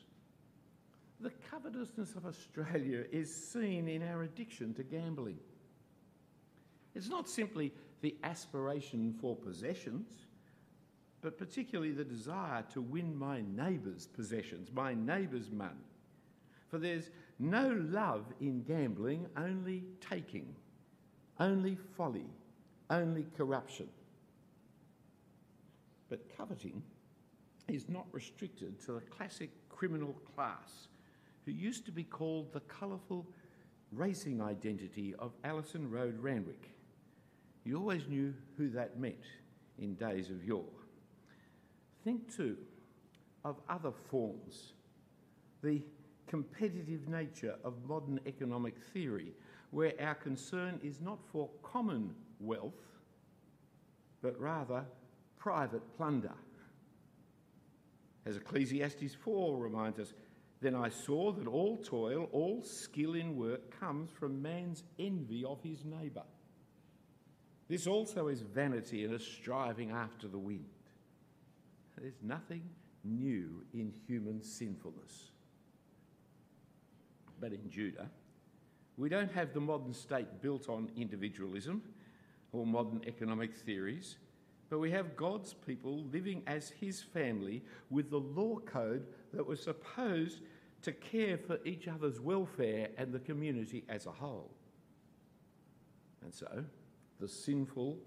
The 1.19 1.31
covetousness 1.49 2.15
of 2.15 2.25
Australia 2.25 3.05
is 3.11 3.33
seen 3.33 3.87
in 3.87 4.03
our 4.03 4.23
addiction 4.23 4.73
to 4.73 4.83
gambling. 4.83 5.37
It's 6.95 7.09
not 7.09 7.29
simply 7.29 7.71
the 8.01 8.15
aspiration 8.23 9.15
for 9.21 9.35
possessions, 9.35 10.07
but 11.21 11.37
particularly 11.37 11.91
the 11.91 12.03
desire 12.03 12.63
to 12.73 12.81
win 12.81 13.17
my 13.17 13.41
neighbour's 13.55 14.07
possessions, 14.07 14.69
my 14.73 14.93
neighbour's 14.93 15.49
money. 15.49 15.87
For 16.67 16.77
there's 16.77 17.09
no 17.39 17.69
love 17.89 18.25
in 18.39 18.63
gambling, 18.63 19.27
only 19.37 19.83
taking, 19.99 20.55
only 21.39 21.77
folly, 21.97 22.29
only 22.89 23.25
corruption. 23.35 23.87
But 26.09 26.35
coveting 26.37 26.83
is 27.67 27.89
not 27.89 28.05
restricted 28.11 28.79
to 28.85 28.93
the 28.93 29.01
classic 29.01 29.49
criminal 29.69 30.15
class 30.35 30.87
who 31.45 31.51
used 31.51 31.85
to 31.85 31.91
be 31.91 32.03
called 32.03 32.53
the 32.53 32.59
colourful 32.61 33.25
racing 33.91 34.41
identity 34.41 35.13
of 35.19 35.31
Alison 35.43 35.89
Road 35.89 36.17
Randwick. 36.19 36.69
You 37.63 37.77
always 37.77 38.07
knew 38.07 38.33
who 38.57 38.69
that 38.69 38.99
meant 38.99 39.25
in 39.79 39.95
days 39.95 40.29
of 40.29 40.43
yore. 40.43 40.63
Think 42.03 42.35
too 42.35 42.57
of 43.45 43.57
other 43.69 43.91
forms. 44.09 44.73
The 45.61 45.81
competitive 46.27 47.07
nature 47.07 47.55
of 47.63 47.73
modern 47.87 48.19
economic 48.25 48.75
theory, 48.93 49.33
where 49.71 49.93
our 49.99 50.15
concern 50.15 50.79
is 50.83 51.01
not 51.01 51.19
for 51.31 51.49
common 51.61 52.13
wealth, 52.39 52.73
but 54.21 54.39
rather 54.39 54.85
private 55.37 55.81
plunder. 55.97 56.33
As 58.25 58.37
Ecclesiastes 58.37 59.13
4 59.15 59.57
reminds 59.57 59.99
us, 59.99 60.13
then 60.61 60.75
I 60.75 60.87
saw 60.87 61.33
that 61.33 61.47
all 61.47 61.77
toil, 61.77 62.29
all 62.31 62.63
skill 62.63 63.15
in 63.15 63.35
work 63.35 63.77
comes 63.79 64.09
from 64.11 64.41
man's 64.41 64.83
envy 64.97 65.43
of 65.43 65.61
his 65.61 65.83
neighbour. 65.83 66.23
This 67.67 67.85
also 67.85 68.29
is 68.29 68.41
vanity 68.41 69.03
and 69.03 69.13
a 69.13 69.19
striving 69.19 69.91
after 69.91 70.29
the 70.29 70.37
wind. 70.37 70.69
There's 71.97 72.21
nothing 72.21 72.63
new 73.03 73.65
in 73.73 73.93
human 74.07 74.41
sinfulness 74.41 75.32
but 77.43 77.51
in 77.51 77.69
Judah. 77.69 78.09
We 78.95 79.09
don't 79.09 79.31
have 79.33 79.53
the 79.53 79.59
modern 79.59 79.93
state 79.93 80.41
built 80.41 80.69
on 80.69 80.89
individualism 80.95 81.81
or 82.53 82.65
modern 82.65 83.01
economic 83.05 83.53
theories, 83.53 84.15
but 84.69 84.79
we 84.79 84.89
have 84.91 85.17
God's 85.17 85.53
people 85.53 86.05
living 86.05 86.41
as 86.47 86.69
his 86.69 87.01
family 87.01 87.61
with 87.89 88.09
the 88.09 88.19
law 88.19 88.59
code 88.59 89.07
that 89.33 89.45
was 89.45 89.61
supposed 89.61 90.39
to 90.83 90.93
care 90.93 91.37
for 91.37 91.59
each 91.65 91.89
other's 91.89 92.21
welfare 92.21 92.87
and 92.97 93.11
the 93.11 93.19
community 93.19 93.83
as 93.89 94.05
a 94.05 94.11
whole. 94.11 94.51
And 96.23 96.33
so, 96.33 96.63
the 97.19 97.27
sinful 97.27 97.97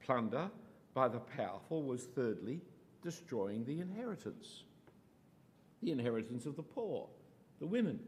plunder 0.00 0.48
by 0.94 1.08
the 1.08 1.18
powerful 1.18 1.82
was 1.82 2.04
thirdly 2.04 2.60
destroying 3.02 3.64
the 3.64 3.80
inheritance. 3.80 4.62
The 5.82 5.90
inheritance 5.90 6.46
of 6.46 6.54
the 6.54 6.62
poor, 6.62 7.08
the 7.58 7.66
women, 7.66 7.98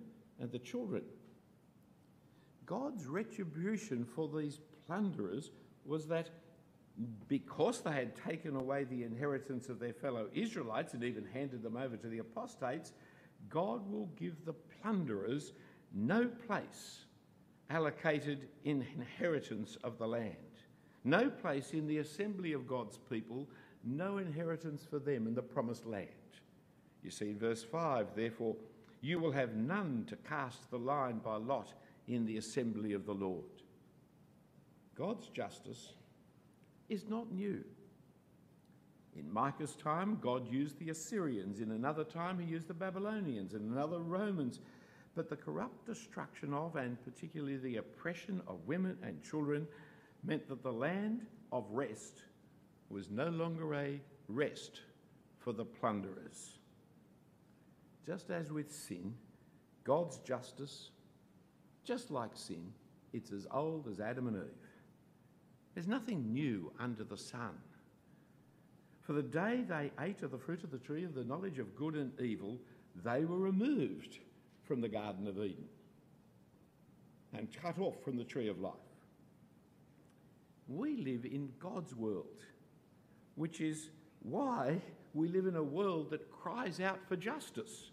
and 0.41 0.51
the 0.51 0.59
children. 0.59 1.03
God's 2.67 3.07
retribution 3.07 4.05
for 4.05 4.29
these 4.29 4.61
plunderers 4.87 5.51
was 5.85 6.07
that 6.09 6.31
because 7.29 7.81
they 7.81 7.93
had 7.93 8.17
taken 8.17 8.57
away 8.57 8.85
the 8.85 9.05
inheritance 9.05 9.69
of 9.69 9.79
their 9.79 9.93
fellow 9.93 10.27
Israelites 10.35 10.95
and 10.95 11.05
even 11.05 11.25
handed 11.33 11.63
them 11.63 11.77
over 11.77 11.97
to 11.97 12.09
the 12.09 12.19
apostates, 12.19 12.93
God 13.49 13.89
will 13.91 14.11
give 14.19 14.45
the 14.45 14.53
plunderers 14.53 15.53
no 15.95 16.27
place 16.47 17.05
allocated 17.71 18.49
in 18.65 18.85
inheritance 18.97 19.77
of 19.85 19.99
the 19.99 20.07
land, 20.07 20.35
no 21.05 21.31
place 21.31 21.73
in 21.73 21.87
the 21.87 21.99
assembly 21.99 22.53
of 22.53 22.67
God's 22.67 22.99
people, 23.11 23.49
no 23.85 24.19
inheritance 24.19 24.85
for 24.89 24.99
them 24.99 25.27
in 25.27 25.35
the 25.35 25.43
promised 25.43 25.87
land. 25.87 26.09
You 27.03 27.11
see 27.11 27.31
in 27.31 27.39
verse 27.39 27.63
5, 27.63 28.09
therefore, 28.17 28.57
you 29.01 29.19
will 29.19 29.33
have 29.33 29.55
none 29.55 30.05
to 30.09 30.17
cast 30.17 30.71
the 30.71 30.79
line 30.79 31.19
by 31.19 31.37
lot 31.37 31.73
in 32.07 32.27
the 32.27 32.37
assembly 32.37 32.93
of 32.93 33.07
the 33.07 33.15
Lord. 33.15 33.45
God's 34.97 35.29
justice 35.29 35.93
is 36.89 37.09
not 37.09 37.31
new. 37.31 37.63
In 39.17 39.33
Micah's 39.33 39.77
time, 39.77 40.19
God 40.21 40.51
used 40.51 40.79
the 40.79 40.91
Assyrians. 40.91 41.61
In 41.61 41.73
another 41.73 42.05
time, 42.05 42.39
he 42.39 42.47
used 42.47 42.69
the 42.69 42.75
Babylonians. 42.75 43.55
In 43.55 43.63
another, 43.63 43.99
Romans. 43.99 44.61
But 45.15 45.29
the 45.29 45.37
corrupt 45.37 45.87
destruction 45.87 46.55
of, 46.55 46.77
and 46.77 46.97
particularly 47.05 47.57
the 47.57 47.77
oppression 47.77 48.41
of 48.47 48.67
women 48.67 48.97
and 49.03 49.23
children, 49.23 49.67
meant 50.23 50.49
that 50.49 50.63
the 50.63 50.73
land 50.73 51.27
of 51.53 51.65
rest 51.71 52.23
was 52.91 53.11
no 53.11 53.29
longer 53.29 53.75
a 53.75 54.01
rest 54.29 54.83
for 55.39 55.53
the 55.53 55.65
plunderers. 55.65 56.58
Just 58.09 58.31
as 58.31 58.51
with 58.51 58.73
sin, 58.73 59.13
God's 59.85 60.17
justice, 60.21 60.89
just 61.85 62.11
like 62.11 62.31
sin, 62.33 62.73
it's 63.13 63.33
as 63.33 63.47
old 63.53 63.87
as 63.87 64.01
Adam 64.01 64.29
and 64.29 64.37
Eve. 64.39 64.69
There's 65.75 65.87
nothing 65.87 66.33
new 66.33 66.73
under 66.81 67.05
the 67.05 67.19
sun. 67.19 67.51
For 69.03 69.13
the 69.13 69.23
day 69.23 69.63
they 69.69 69.91
ate 70.01 70.23
of 70.23 70.31
the 70.31 70.39
fruit 70.39 70.65
of 70.65 70.71
the 70.71 70.79
tree 70.79 71.05
of 71.05 71.15
the 71.15 71.23
knowledge 71.23 71.59
of 71.59 71.77
good 71.77 71.97
and 71.97 72.19
evil, 72.19 72.59
they 73.05 73.27
were 73.27 73.37
removed 73.37 74.21
from 74.65 74.81
the 74.81 74.89
Garden 74.89 75.27
of 75.27 75.37
Eden 75.37 75.69
and 77.35 77.55
cut 77.61 77.79
off 77.79 78.03
from 78.03 78.17
the 78.17 78.25
tree 78.25 78.49
of 78.49 78.59
life. 78.59 78.73
We 80.67 80.97
live 80.97 81.27
in 81.27 81.51
God's 81.59 81.95
world, 81.95 82.41
which 83.35 83.61
is 83.61 83.91
why 84.23 84.81
we 85.13 85.29
live 85.29 85.45
in 85.45 85.57
a 85.57 85.63
world 85.63 86.09
that 86.09 86.31
cries 86.31 86.81
out 86.81 87.01
for 87.07 87.15
justice. 87.15 87.91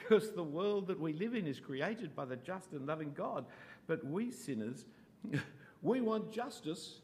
Because 0.00 0.32
the 0.32 0.42
world 0.42 0.86
that 0.88 0.98
we 0.98 1.12
live 1.12 1.34
in 1.34 1.46
is 1.46 1.60
created 1.60 2.14
by 2.16 2.24
the 2.24 2.36
just 2.36 2.72
and 2.72 2.86
loving 2.86 3.12
God. 3.12 3.46
But 3.86 4.04
we 4.04 4.30
sinners, 4.30 4.86
we 5.82 6.00
want 6.00 6.32
justice 6.32 7.00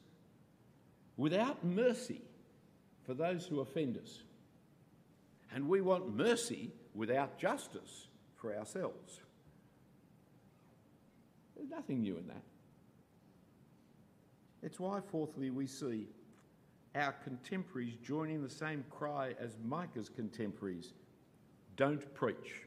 without 1.17 1.65
mercy 1.65 2.23
for 3.05 3.15
those 3.15 3.47
who 3.47 3.61
offend 3.61 3.99
us. 3.99 4.23
And 5.55 5.69
we 5.69 5.81
want 5.81 6.17
mercy 6.17 6.73
without 6.95 7.39
justice 7.39 8.09
for 8.35 8.55
ourselves. 8.57 9.21
There's 11.57 11.71
nothing 11.71 12.03
new 12.03 12.17
in 12.19 12.27
that. 12.27 12.43
It's 14.63 14.81
why, 14.81 15.01
fourthly, 15.11 15.51
we 15.51 15.67
see 15.67 16.09
our 16.95 17.13
contemporaries 17.25 17.97
joining 18.03 18.43
the 18.43 18.51
same 18.51 18.85
cry 18.91 19.35
as 19.39 19.57
Micah's 19.65 20.09
contemporaries 20.09 20.93
don't 21.77 22.13
preach. 22.15 22.66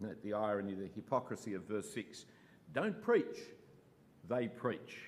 Note 0.00 0.22
the 0.22 0.32
irony, 0.32 0.74
the 0.74 0.88
hypocrisy 0.94 1.54
of 1.54 1.64
verse 1.64 1.92
6. 1.92 2.26
Don't 2.72 3.00
preach, 3.00 3.38
they 4.28 4.48
preach. 4.48 4.98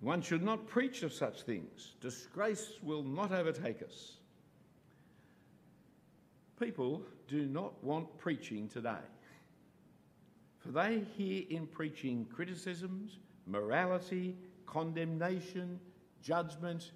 One 0.00 0.22
should 0.22 0.42
not 0.42 0.66
preach 0.66 1.02
of 1.02 1.12
such 1.12 1.42
things. 1.42 1.94
Disgrace 2.00 2.78
will 2.82 3.02
not 3.02 3.32
overtake 3.32 3.82
us. 3.82 4.18
People 6.60 7.02
do 7.26 7.46
not 7.46 7.82
want 7.82 8.16
preaching 8.18 8.68
today. 8.68 9.04
For 10.58 10.70
they 10.70 11.04
hear 11.16 11.44
in 11.50 11.66
preaching 11.66 12.26
criticisms, 12.32 13.18
morality, 13.46 14.36
condemnation, 14.66 15.80
judgment, 16.22 16.92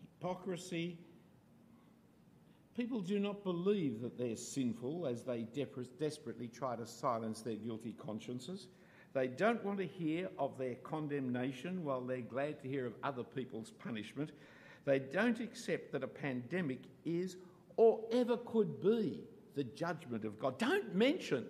hypocrisy. 0.00 0.98
People 2.76 3.00
do 3.00 3.20
not 3.20 3.44
believe 3.44 4.00
that 4.02 4.18
they're 4.18 4.36
sinful 4.36 5.06
as 5.06 5.22
they 5.22 5.46
desperately 5.98 6.48
try 6.48 6.74
to 6.74 6.86
silence 6.86 7.40
their 7.40 7.54
guilty 7.54 7.92
consciences. 7.92 8.66
They 9.12 9.28
don't 9.28 9.64
want 9.64 9.78
to 9.78 9.86
hear 9.86 10.28
of 10.40 10.58
their 10.58 10.74
condemnation 10.76 11.84
while 11.84 12.00
they're 12.00 12.20
glad 12.20 12.60
to 12.62 12.68
hear 12.68 12.84
of 12.84 12.94
other 13.04 13.22
people's 13.22 13.70
punishment. 13.70 14.30
They 14.84 14.98
don't 14.98 15.38
accept 15.38 15.92
that 15.92 16.02
a 16.02 16.08
pandemic 16.08 16.80
is 17.04 17.36
or 17.76 18.00
ever 18.10 18.36
could 18.38 18.80
be 18.80 19.20
the 19.54 19.64
judgment 19.64 20.24
of 20.24 20.40
God. 20.40 20.58
Don't 20.58 20.94
mention 20.94 21.46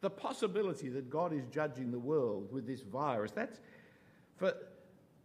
the 0.00 0.10
possibility 0.10 0.88
that 0.88 1.08
God 1.08 1.32
is 1.32 1.44
judging 1.52 1.92
the 1.92 1.98
world 1.98 2.52
with 2.52 2.66
this 2.66 2.82
virus. 2.82 3.30
That's 3.30 3.60
for 4.36 4.54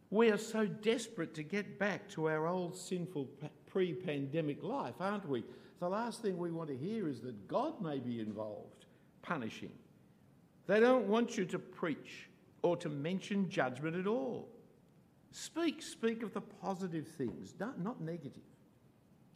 we 0.10 0.30
are 0.30 0.38
so 0.38 0.68
desperate 0.68 1.34
to 1.34 1.44
get 1.44 1.80
back 1.80 2.08
to 2.10 2.30
our 2.30 2.46
old 2.48 2.78
sinful 2.78 3.30
pre 3.74 3.92
pandemic 3.92 4.64
life, 4.64 4.94
aren't 5.00 5.28
we? 5.28 5.44
The 5.80 5.90
last 5.90 6.22
thing 6.22 6.38
we 6.38 6.52
want 6.52 6.70
to 6.70 6.78
hear 6.78 7.10
is 7.10 7.22
that 7.22 7.48
God 7.48 7.82
may 7.82 7.98
be 7.98 8.20
involved, 8.20 8.86
punishing. 9.24 9.72
They 10.68 10.80
don't 10.80 11.08
want 11.08 11.38
you 11.38 11.46
to 11.46 11.60
preach 11.60 12.30
or 12.62 12.78
to 12.78 12.88
mention 12.88 13.50
judgment 13.50 13.96
at 13.96 14.08
all. 14.08 14.48
Speak, 15.32 15.82
speak 15.82 16.22
of 16.22 16.34
the 16.34 16.42
positive 16.42 17.08
things, 17.08 17.56
not, 17.60 17.80
not 17.82 18.00
negative. 18.00 18.44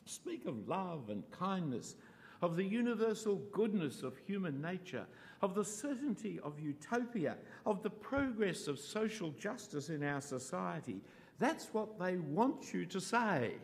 Speak 0.06 0.46
of 0.46 0.68
love 0.68 1.10
and 1.10 1.30
kindness, 1.32 1.96
of 2.44 2.56
the 2.56 2.64
universal 2.64 3.38
goodness 3.52 4.04
of 4.04 4.16
human 4.20 4.62
nature, 4.62 5.08
of 5.42 5.56
the 5.56 5.66
certainty 5.66 6.40
of 6.44 6.60
utopia, 6.60 7.36
of 7.66 7.82
the 7.82 7.90
progress 7.90 8.68
of 8.68 8.78
social 8.78 9.32
justice 9.32 9.90
in 9.90 10.04
our 10.04 10.22
society. 10.22 11.02
That's 11.40 11.74
what 11.74 12.00
they 12.00 12.18
want 12.18 12.74
you 12.74 12.86
to 12.86 13.02
say. 13.02 13.56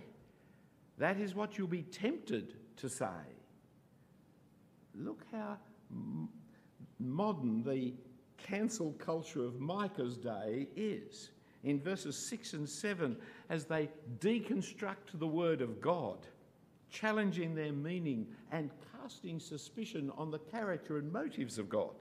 That 0.97 1.19
is 1.19 1.35
what 1.35 1.57
you'll 1.57 1.67
be 1.67 1.83
tempted 1.83 2.55
to 2.77 2.89
say. 2.89 3.05
Look 4.95 5.23
how 5.31 5.57
modern 6.99 7.63
the 7.63 7.93
cancel 8.37 8.91
culture 8.93 9.43
of 9.43 9.59
Micah's 9.59 10.17
day 10.17 10.67
is. 10.75 11.31
In 11.63 11.79
verses 11.79 12.17
6 12.17 12.53
and 12.53 12.69
7, 12.69 13.15
as 13.49 13.65
they 13.65 13.89
deconstruct 14.19 15.15
the 15.15 15.27
word 15.27 15.61
of 15.61 15.79
God, 15.79 16.27
challenging 16.89 17.55
their 17.55 17.71
meaning 17.71 18.27
and 18.51 18.69
casting 18.91 19.39
suspicion 19.39 20.11
on 20.17 20.29
the 20.29 20.39
character 20.39 20.97
and 20.97 21.11
motives 21.11 21.57
of 21.57 21.69
God. 21.69 21.95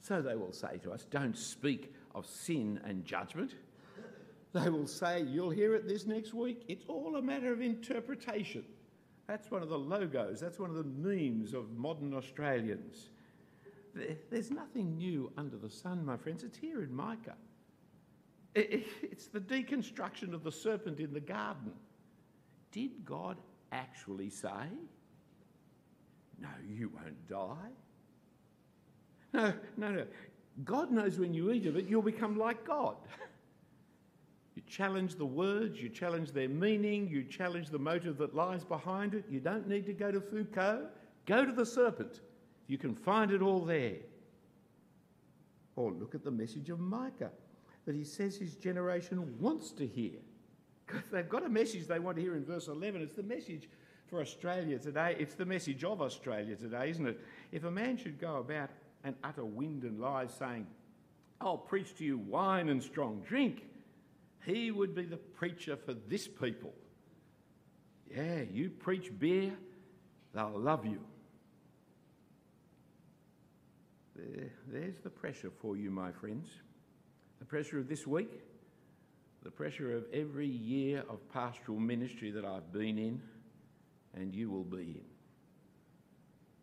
So 0.00 0.22
they 0.22 0.36
will 0.36 0.52
say 0.52 0.78
to 0.84 0.92
us, 0.92 1.04
Don't 1.10 1.36
speak 1.36 1.94
of 2.14 2.26
sin 2.26 2.80
and 2.84 3.04
judgment. 3.04 3.54
They 4.52 4.70
will 4.70 4.86
say, 4.86 5.22
You'll 5.22 5.50
hear 5.50 5.74
it 5.74 5.86
this 5.86 6.06
next 6.06 6.34
week, 6.34 6.64
it's 6.68 6.84
all 6.88 7.16
a 7.16 7.22
matter 7.22 7.52
of 7.52 7.60
interpretation. 7.60 8.64
That's 9.26 9.50
one 9.50 9.62
of 9.62 9.68
the 9.68 9.78
logos, 9.78 10.40
that's 10.40 10.58
one 10.58 10.70
of 10.70 10.76
the 10.76 10.84
memes 10.84 11.52
of 11.52 11.70
modern 11.76 12.14
Australians. 12.14 13.10
There's 14.30 14.50
nothing 14.50 14.96
new 14.96 15.32
under 15.36 15.56
the 15.56 15.68
sun, 15.68 16.04
my 16.04 16.16
friends. 16.16 16.44
It's 16.44 16.56
here 16.56 16.82
in 16.82 16.94
Micah. 16.94 17.34
It's 18.54 19.26
the 19.26 19.40
deconstruction 19.40 20.32
of 20.32 20.44
the 20.44 20.52
serpent 20.52 21.00
in 21.00 21.12
the 21.12 21.20
garden. 21.20 21.72
Did 22.72 23.04
God 23.04 23.36
actually 23.72 24.30
say, 24.30 24.68
No, 26.40 26.48
you 26.66 26.90
won't 26.94 27.28
die? 27.28 27.70
No, 29.32 29.52
no, 29.76 29.92
no. 29.92 30.06
God 30.64 30.90
knows 30.90 31.18
when 31.18 31.34
you 31.34 31.52
eat 31.52 31.66
of 31.66 31.76
it, 31.76 31.86
you'll 31.86 32.02
become 32.02 32.38
like 32.38 32.66
God. 32.66 32.96
Challenge 34.68 35.14
the 35.14 35.24
words, 35.24 35.80
you 35.80 35.88
challenge 35.88 36.32
their 36.32 36.48
meaning, 36.48 37.08
you 37.08 37.24
challenge 37.24 37.70
the 37.70 37.78
motive 37.78 38.18
that 38.18 38.34
lies 38.34 38.64
behind 38.64 39.14
it. 39.14 39.24
You 39.30 39.40
don't 39.40 39.66
need 39.66 39.86
to 39.86 39.94
go 39.94 40.12
to 40.12 40.20
Foucault, 40.20 40.88
go 41.26 41.44
to 41.44 41.52
the 41.52 41.64
serpent. 41.64 42.20
You 42.66 42.76
can 42.76 42.94
find 42.94 43.30
it 43.30 43.40
all 43.40 43.64
there. 43.64 43.96
Or 45.74 45.92
look 45.92 46.14
at 46.14 46.22
the 46.22 46.30
message 46.30 46.68
of 46.70 46.80
Micah 46.80 47.30
that 47.86 47.94
he 47.94 48.04
says 48.04 48.36
his 48.36 48.56
generation 48.56 49.34
wants 49.40 49.70
to 49.72 49.86
hear. 49.86 50.18
They've 51.10 51.28
got 51.28 51.44
a 51.44 51.48
message 51.48 51.86
they 51.86 51.98
want 51.98 52.16
to 52.16 52.22
hear 52.22 52.36
in 52.36 52.44
verse 52.44 52.68
11. 52.68 53.00
It's 53.00 53.14
the 53.14 53.22
message 53.22 53.68
for 54.06 54.20
Australia 54.20 54.78
today. 54.78 55.16
It's 55.18 55.34
the 55.34 55.46
message 55.46 55.84
of 55.84 56.02
Australia 56.02 56.56
today, 56.56 56.90
isn't 56.90 57.06
it? 57.06 57.20
If 57.52 57.64
a 57.64 57.70
man 57.70 57.96
should 57.96 58.20
go 58.20 58.36
about 58.36 58.70
and 59.04 59.14
utter 59.24 59.44
wind 59.44 59.84
and 59.84 59.98
lies, 60.00 60.32
saying, 60.38 60.66
I'll 61.40 61.56
preach 61.56 61.94
to 61.96 62.04
you 62.04 62.18
wine 62.18 62.68
and 62.68 62.82
strong 62.82 63.22
drink, 63.26 63.67
he 64.44 64.70
would 64.70 64.94
be 64.94 65.04
the 65.04 65.16
preacher 65.16 65.76
for 65.76 65.94
this 65.94 66.28
people. 66.28 66.74
Yeah, 68.10 68.42
you 68.50 68.70
preach 68.70 69.10
beer, 69.18 69.52
they'll 70.34 70.58
love 70.58 70.86
you. 70.86 71.00
There, 74.16 74.50
there's 74.68 74.98
the 74.98 75.10
pressure 75.10 75.50
for 75.60 75.76
you, 75.76 75.90
my 75.90 76.12
friends. 76.12 76.48
The 77.38 77.44
pressure 77.44 77.78
of 77.78 77.88
this 77.88 78.06
week, 78.06 78.40
the 79.42 79.50
pressure 79.50 79.96
of 79.96 80.04
every 80.12 80.48
year 80.48 81.04
of 81.08 81.26
pastoral 81.32 81.78
ministry 81.78 82.30
that 82.32 82.44
I've 82.44 82.72
been 82.72 82.98
in 82.98 83.22
and 84.14 84.34
you 84.34 84.50
will 84.50 84.64
be 84.64 84.78
in. 84.78 85.04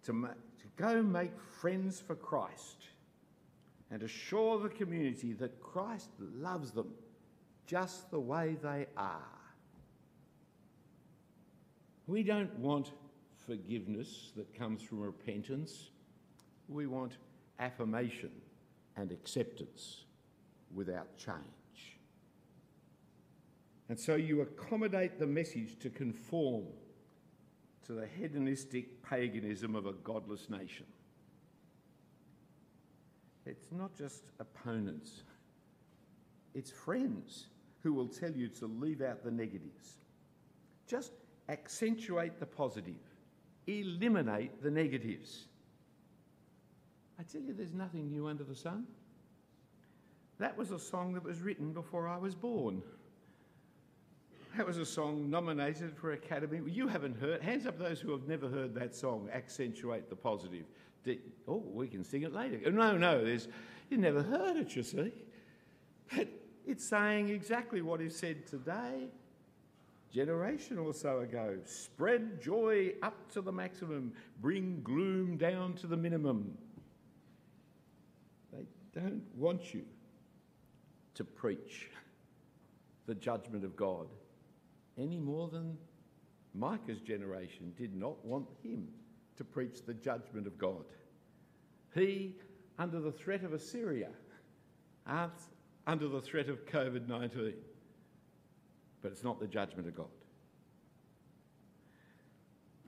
to, 0.03 0.13
ma- 0.13 0.27
to 0.27 0.67
go 0.75 1.01
make 1.01 1.31
friends 1.59 1.99
for 1.99 2.15
Christ 2.15 2.83
and 3.91 4.03
assure 4.03 4.59
the 4.59 4.69
community 4.69 5.33
that 5.33 5.61
Christ 5.61 6.09
loves 6.19 6.71
them 6.71 6.91
just 7.65 8.11
the 8.11 8.19
way 8.19 8.57
they 8.61 8.87
are. 8.97 9.21
We 12.07 12.23
don't 12.23 12.53
want 12.59 12.91
forgiveness 13.45 14.31
that 14.35 14.53
comes 14.57 14.81
from 14.81 14.99
repentance. 14.99 15.89
We 16.67 16.87
want 16.87 17.17
affirmation 17.59 18.31
and 18.95 19.11
acceptance 19.11 20.03
without 20.73 21.17
change. 21.17 21.99
And 23.89 23.99
so 23.99 24.15
you 24.15 24.41
accommodate 24.41 25.19
the 25.19 25.27
message 25.27 25.77
to 25.79 25.89
conform 25.89 26.65
to 27.85 27.93
the 27.93 28.07
hedonistic 28.19 29.03
paganism 29.03 29.75
of 29.75 29.85
a 29.85 29.93
godless 29.93 30.49
nation. 30.49 30.87
It's 33.45 33.71
not 33.71 33.95
just 33.95 34.23
opponents, 34.39 35.21
it's 36.55 36.71
friends 36.71 37.45
who 37.85 37.93
will 37.93 38.07
tell 38.07 38.31
you 38.31 38.47
to 38.47 38.65
leave 38.65 39.03
out 39.03 39.23
the 39.23 39.29
negatives. 39.29 39.97
Just 40.87 41.11
accentuate 41.49 42.39
the 42.39 42.45
positive, 42.47 42.95
eliminate 43.67 44.63
the 44.63 44.71
negatives. 44.71 45.45
I 47.19 47.23
tell 47.23 47.41
you, 47.41 47.53
there's 47.53 47.75
nothing 47.75 48.09
new 48.09 48.27
under 48.27 48.43
the 48.43 48.55
sun. 48.55 48.87
That 50.39 50.57
was 50.57 50.71
a 50.71 50.79
song 50.79 51.13
that 51.13 51.23
was 51.23 51.41
written 51.41 51.73
before 51.73 52.07
I 52.07 52.17
was 52.17 52.33
born. 52.33 52.81
That 54.57 54.65
was 54.65 54.79
a 54.79 54.85
song 54.85 55.29
nominated 55.29 55.95
for 55.95 56.13
Academy. 56.13 56.61
You 56.65 56.87
haven't 56.87 57.17
heard. 57.17 57.43
Hands 57.43 57.67
up 57.67 57.77
those 57.77 57.99
who 57.99 58.11
have 58.13 58.27
never 58.27 58.49
heard 58.49 58.73
that 58.73 58.95
song, 58.95 59.29
Accentuate 59.31 60.09
the 60.09 60.15
Positive. 60.15 60.65
Oh, 61.47 61.63
we 61.71 61.87
can 61.87 62.03
sing 62.03 62.23
it 62.23 62.33
later. 62.33 62.71
No, 62.71 62.97
no, 62.97 63.23
there's, 63.23 63.47
you 63.91 63.97
never 63.97 64.23
heard 64.23 64.57
it, 64.57 64.75
you 64.75 64.81
see. 64.81 65.13
But 66.15 66.27
it's 66.67 66.85
saying 66.85 67.29
exactly 67.29 67.81
what 67.81 68.01
is 68.01 68.15
said 68.15 68.47
today, 68.47 69.07
generation 70.11 70.77
or 70.77 70.93
so 70.93 71.19
ago. 71.19 71.57
Spread 71.65 72.41
joy 72.41 72.93
up 73.03 73.31
to 73.31 73.41
the 73.41 73.51
maximum, 73.51 74.13
bring 74.41 74.81
gloom 74.83 75.37
down 75.37 75.73
to 75.75 75.87
the 75.87 75.97
minimum. 75.97 76.57
They 78.53 78.65
don't 78.93 79.23
want 79.35 79.73
you 79.73 79.83
to 81.15 81.23
preach 81.23 81.89
the 83.05 83.15
judgment 83.15 83.63
of 83.63 83.75
God 83.75 84.07
any 84.97 85.19
more 85.19 85.47
than 85.49 85.77
Micah's 86.53 87.01
generation 87.01 87.73
did 87.77 87.95
not 87.95 88.23
want 88.25 88.47
him 88.63 88.87
to 89.37 89.43
preach 89.43 89.85
the 89.85 89.93
judgment 89.93 90.47
of 90.47 90.57
God. 90.57 90.85
He, 91.93 92.35
under 92.79 92.99
the 92.99 93.11
threat 93.11 93.43
of 93.43 93.53
Assyria, 93.53 94.09
under 95.87 96.07
the 96.07 96.21
threat 96.21 96.49
of 96.49 96.65
COVID 96.65 97.07
19. 97.07 97.53
But 99.01 99.11
it's 99.11 99.23
not 99.23 99.39
the 99.39 99.47
judgment 99.47 99.87
of 99.87 99.95
God. 99.95 100.07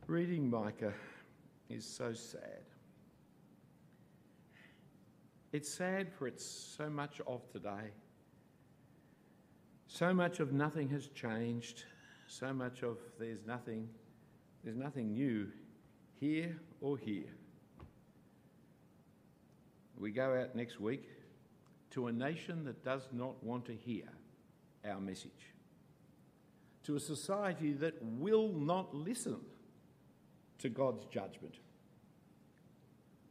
Reading 0.08 0.50
Micah 0.50 0.94
is 1.70 1.86
so 1.86 2.14
sad. 2.14 2.64
It's 5.52 5.70
sad 5.70 6.12
for 6.12 6.28
it's 6.28 6.46
so 6.46 6.90
much 6.90 7.22
of 7.28 7.50
today. 7.52 7.92
So 9.88 10.14
much 10.14 10.40
of 10.40 10.52
nothing 10.54 10.90
has 10.90 11.08
changed 11.08 11.84
so 12.28 12.54
much 12.54 12.84
of 12.84 12.98
there's 13.18 13.46
nothing, 13.46 13.88
there's 14.64 14.76
nothing 14.76 15.14
new 15.14 15.48
here 16.20 16.60
or 16.82 16.98
here. 16.98 17.32
We 19.98 20.12
go 20.12 20.40
out 20.40 20.56
next 20.56 20.80
week 20.80 21.10
to 21.92 22.08
a 22.08 22.12
nation 22.12 22.64
that 22.66 22.84
does 22.84 23.08
not 23.12 23.42
want 23.44 23.66
to 23.66 23.74
hear 23.74 24.06
our 24.86 25.00
message, 25.00 25.54
to 26.84 26.96
a 26.96 27.00
society 27.00 27.74
that 27.74 27.96
will 28.02 28.50
not 28.50 28.94
listen 28.94 29.38
to 30.60 30.70
God's 30.70 31.06
judgment, 31.06 31.56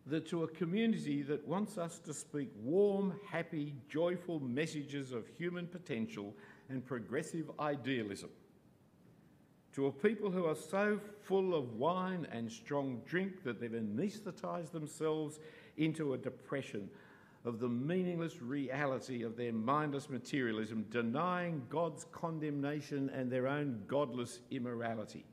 that 0.06 0.28
to 0.28 0.44
a 0.44 0.48
community 0.48 1.22
that 1.22 1.46
wants 1.46 1.78
us 1.78 1.98
to 2.00 2.14
speak 2.14 2.50
warm, 2.62 3.18
happy, 3.28 3.74
joyful 3.88 4.40
messages 4.40 5.12
of 5.12 5.26
human 5.36 5.66
potential 5.66 6.34
and 6.68 6.84
progressive 6.84 7.50
idealism. 7.58 8.30
To 9.74 9.86
a 9.86 9.92
people 9.92 10.30
who 10.30 10.46
are 10.46 10.54
so 10.54 10.98
full 11.22 11.54
of 11.54 11.74
wine 11.74 12.26
and 12.32 12.50
strong 12.50 13.02
drink 13.04 13.42
that 13.42 13.60
they've 13.60 13.70
anaesthetised 13.70 14.70
themselves 14.70 15.38
into 15.76 16.14
a 16.14 16.18
depression 16.18 16.88
of 17.46 17.60
the 17.60 17.68
meaningless 17.68 18.42
reality 18.42 19.22
of 19.22 19.36
their 19.36 19.52
mindless 19.52 20.10
materialism, 20.10 20.84
denying 20.90 21.62
God's 21.68 22.04
condemnation 22.10 23.08
and 23.14 23.30
their 23.30 23.46
own 23.46 23.82
godless 23.86 24.40
immorality. 24.50 25.24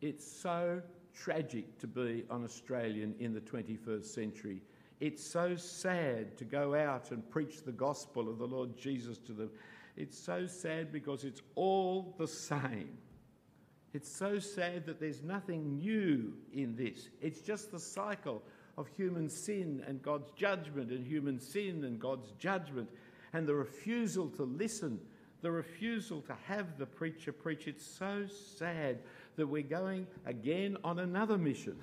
It's 0.00 0.26
so 0.26 0.80
tragic 1.14 1.78
to 1.80 1.86
be 1.86 2.24
an 2.30 2.44
Australian 2.44 3.14
in 3.20 3.34
the 3.34 3.40
21st 3.40 4.06
century. 4.06 4.62
It's 5.00 5.24
so 5.24 5.54
sad 5.54 6.38
to 6.38 6.44
go 6.44 6.74
out 6.74 7.10
and 7.10 7.28
preach 7.30 7.62
the 7.62 7.72
gospel 7.72 8.28
of 8.28 8.38
the 8.38 8.46
Lord 8.46 8.76
Jesus 8.78 9.18
to 9.18 9.32
them. 9.32 9.50
It's 9.96 10.18
so 10.18 10.46
sad 10.46 10.90
because 10.90 11.24
it's 11.24 11.42
all 11.56 12.14
the 12.18 12.26
same. 12.26 12.96
It's 13.92 14.10
so 14.10 14.38
sad 14.38 14.86
that 14.86 14.98
there's 14.98 15.22
nothing 15.22 15.78
new 15.78 16.34
in 16.52 16.74
this. 16.74 17.08
It's 17.20 17.40
just 17.40 17.70
the 17.70 17.80
cycle 17.80 18.42
of 18.78 18.86
human 18.96 19.28
sin 19.28 19.82
and 19.86 20.00
God's 20.00 20.30
judgment, 20.36 20.90
and 20.90 21.04
human 21.04 21.40
sin 21.40 21.84
and 21.84 21.98
God's 21.98 22.32
judgment, 22.38 22.88
and 23.32 23.46
the 23.46 23.54
refusal 23.54 24.28
to 24.30 24.44
listen, 24.44 25.00
the 25.42 25.50
refusal 25.50 26.22
to 26.22 26.36
have 26.46 26.78
the 26.78 26.86
preacher 26.86 27.32
preach. 27.32 27.66
It's 27.66 27.84
so 27.84 28.26
sad 28.58 29.00
that 29.36 29.46
we're 29.46 29.62
going 29.62 30.06
again 30.24 30.76
on 30.84 31.00
another 31.00 31.36
mission 31.36 31.76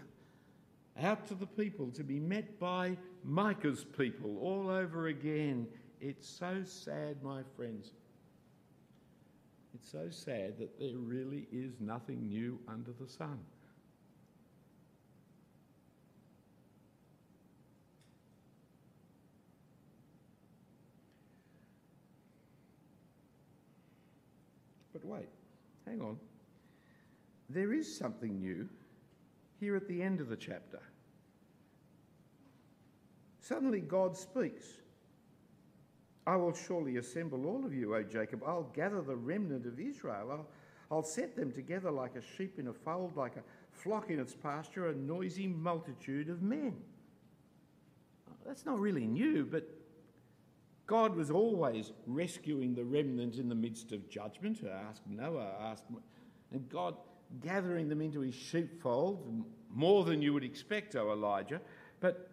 out 1.01 1.27
to 1.27 1.35
the 1.35 1.45
people 1.45 1.91
to 1.91 2.03
be 2.03 2.19
met 2.19 2.57
by 2.57 2.95
Micah's 3.23 3.83
people 3.97 4.37
all 4.39 4.69
over 4.69 5.07
again. 5.07 5.67
It's 5.99 6.27
so 6.27 6.63
sad, 6.63 7.21
my 7.21 7.41
friends. 7.57 7.91
It's 9.73 9.91
so 9.91 10.07
sad 10.09 10.57
that 10.59 10.79
there 10.79 10.95
really 10.95 11.47
is 11.51 11.73
nothing 11.81 12.29
new 12.29 12.57
under 12.69 12.93
the 12.93 13.07
sun. 13.07 13.39
Wait, 25.05 25.29
hang 25.85 26.01
on. 26.01 26.17
There 27.49 27.73
is 27.73 27.97
something 27.97 28.39
new 28.39 28.67
here 29.59 29.75
at 29.75 29.87
the 29.87 30.01
end 30.01 30.19
of 30.19 30.29
the 30.29 30.35
chapter. 30.35 30.81
Suddenly, 33.39 33.81
God 33.81 34.17
speaks. 34.17 34.65
I 36.27 36.35
will 36.35 36.53
surely 36.53 36.97
assemble 36.97 37.45
all 37.45 37.63
of 37.63 37.73
you, 37.73 37.95
O 37.95 38.01
Jacob. 38.01 38.41
I'll 38.45 38.71
gather 38.73 39.01
the 39.01 39.15
remnant 39.15 39.67
of 39.67 39.79
Israel. 39.79 40.31
I'll, 40.31 40.47
I'll 40.89 41.03
set 41.03 41.35
them 41.35 41.51
together 41.51 41.91
like 41.91 42.15
a 42.15 42.21
sheep 42.35 42.57
in 42.57 42.67
a 42.67 42.73
fold, 42.73 43.15
like 43.15 43.35
a 43.35 43.43
flock 43.71 44.09
in 44.09 44.19
its 44.19 44.33
pasture, 44.33 44.89
a 44.89 44.95
noisy 44.95 45.45
multitude 45.45 46.29
of 46.29 46.41
men. 46.41 46.73
That's 48.45 48.65
not 48.65 48.79
really 48.79 49.05
new, 49.05 49.45
but 49.45 49.67
God 50.87 51.15
was 51.15 51.31
always 51.31 51.91
rescuing 52.05 52.75
the 52.75 52.83
remnant 52.83 53.37
in 53.37 53.49
the 53.49 53.55
midst 53.55 53.91
of 53.91 54.07
judgment. 54.09 54.63
Ask 54.87 55.01
Noah, 55.07 55.53
ask, 55.61 55.83
and 56.51 56.69
God 56.69 56.95
gathering 57.41 57.89
them 57.89 58.01
into 58.01 58.19
his 58.19 58.35
sheepfold, 58.35 59.45
more 59.71 60.03
than 60.03 60.21
you 60.21 60.33
would 60.33 60.43
expect, 60.43 60.95
O 60.95 61.11
Elijah. 61.11 61.59
But 61.99 62.29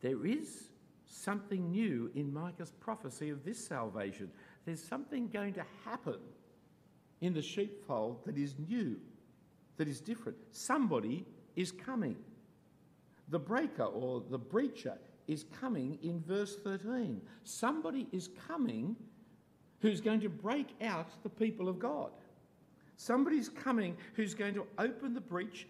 there 0.00 0.24
is 0.24 0.70
something 1.04 1.70
new 1.70 2.10
in 2.14 2.32
Micah's 2.32 2.70
prophecy 2.70 3.30
of 3.30 3.44
this 3.44 3.66
salvation. 3.66 4.30
There's 4.64 4.82
something 4.82 5.28
going 5.28 5.54
to 5.54 5.64
happen 5.84 6.18
in 7.20 7.32
the 7.32 7.42
sheepfold 7.42 8.24
that 8.26 8.38
is 8.38 8.54
new, 8.68 8.96
that 9.78 9.88
is 9.88 10.00
different. 10.00 10.38
Somebody 10.52 11.26
is 11.56 11.72
coming. 11.72 12.16
The 13.28 13.38
breaker 13.38 13.84
or 13.84 14.22
the 14.30 14.38
breacher 14.38 14.98
is 15.26 15.44
coming 15.60 15.98
in 16.02 16.22
verse 16.26 16.56
13. 16.56 17.20
Somebody 17.44 18.06
is 18.12 18.30
coming 18.48 18.96
who's 19.80 20.00
going 20.00 20.20
to 20.20 20.28
break 20.28 20.68
out 20.82 21.08
the 21.22 21.28
people 21.28 21.68
of 21.68 21.78
God. 21.78 22.10
Somebody's 22.96 23.48
coming 23.48 23.96
who's 24.14 24.34
going 24.34 24.54
to 24.54 24.66
open 24.78 25.12
the 25.12 25.20
breach 25.20 25.66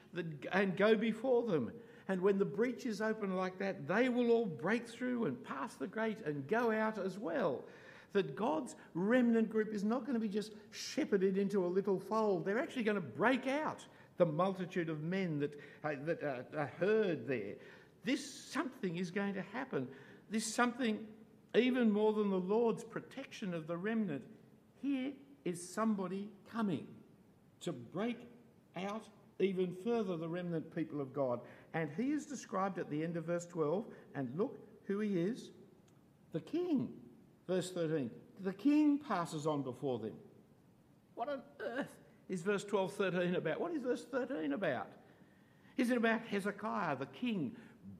and 0.52 0.76
go 0.76 0.94
before 0.94 1.42
them 1.42 1.72
and 2.08 2.20
when 2.20 2.38
the 2.38 2.44
breach 2.44 2.86
is 2.86 3.00
open 3.00 3.34
like 3.34 3.58
that, 3.58 3.88
they 3.88 4.08
will 4.08 4.30
all 4.30 4.46
break 4.46 4.88
through 4.88 5.24
and 5.26 5.42
pass 5.42 5.74
the 5.74 5.88
gate 5.88 6.18
and 6.24 6.46
go 6.46 6.70
out 6.70 6.98
as 6.98 7.18
well. 7.18 7.64
That 8.12 8.36
God's 8.36 8.76
remnant 8.94 9.50
group 9.50 9.74
is 9.74 9.82
not 9.82 10.02
going 10.02 10.14
to 10.14 10.20
be 10.20 10.28
just 10.28 10.52
shepherded 10.70 11.36
into 11.36 11.66
a 11.66 11.68
little 11.68 11.98
fold. 11.98 12.44
They're 12.44 12.60
actually 12.60 12.84
going 12.84 12.96
to 12.96 13.00
break 13.00 13.46
out. 13.46 13.84
the 14.18 14.24
multitude 14.24 14.88
of 14.88 15.02
men 15.02 15.38
that, 15.40 15.52
uh, 15.84 15.90
that 16.06 16.22
uh, 16.22 16.58
are 16.58 16.72
heard 16.80 17.28
there. 17.28 17.54
This 18.06 18.24
something 18.24 18.96
is 18.96 19.10
going 19.10 19.34
to 19.34 19.42
happen. 19.52 19.88
This 20.30 20.54
something, 20.54 21.00
even 21.56 21.90
more 21.90 22.12
than 22.12 22.30
the 22.30 22.38
Lord's 22.38 22.84
protection 22.84 23.52
of 23.52 23.66
the 23.66 23.76
remnant, 23.76 24.22
here 24.80 25.10
is 25.44 25.68
somebody 25.74 26.30
coming 26.52 26.86
to 27.62 27.72
break 27.72 28.18
out 28.76 29.02
even 29.40 29.76
further 29.82 30.16
the 30.16 30.28
remnant 30.28 30.72
people 30.72 31.00
of 31.00 31.12
God. 31.12 31.40
And 31.74 31.90
he 31.96 32.12
is 32.12 32.26
described 32.26 32.78
at 32.78 32.88
the 32.88 33.02
end 33.02 33.16
of 33.16 33.24
verse 33.24 33.44
12. 33.46 33.84
And 34.14 34.30
look 34.36 34.56
who 34.84 35.00
he 35.00 35.18
is 35.18 35.50
the 36.32 36.40
king. 36.40 36.88
Verse 37.48 37.72
13. 37.72 38.08
The 38.44 38.52
king 38.52 38.98
passes 38.98 39.48
on 39.48 39.62
before 39.62 39.98
them. 39.98 40.14
What 41.16 41.28
on 41.28 41.42
earth 41.60 41.88
is 42.28 42.42
verse 42.42 42.62
12, 42.62 42.92
13 42.92 43.34
about? 43.34 43.60
What 43.60 43.72
is 43.72 43.82
verse 43.82 44.04
13 44.04 44.52
about? 44.52 44.86
Is 45.76 45.90
it 45.90 45.96
about 45.96 46.20
Hezekiah, 46.30 46.96
the 46.96 47.06
king, 47.06 47.52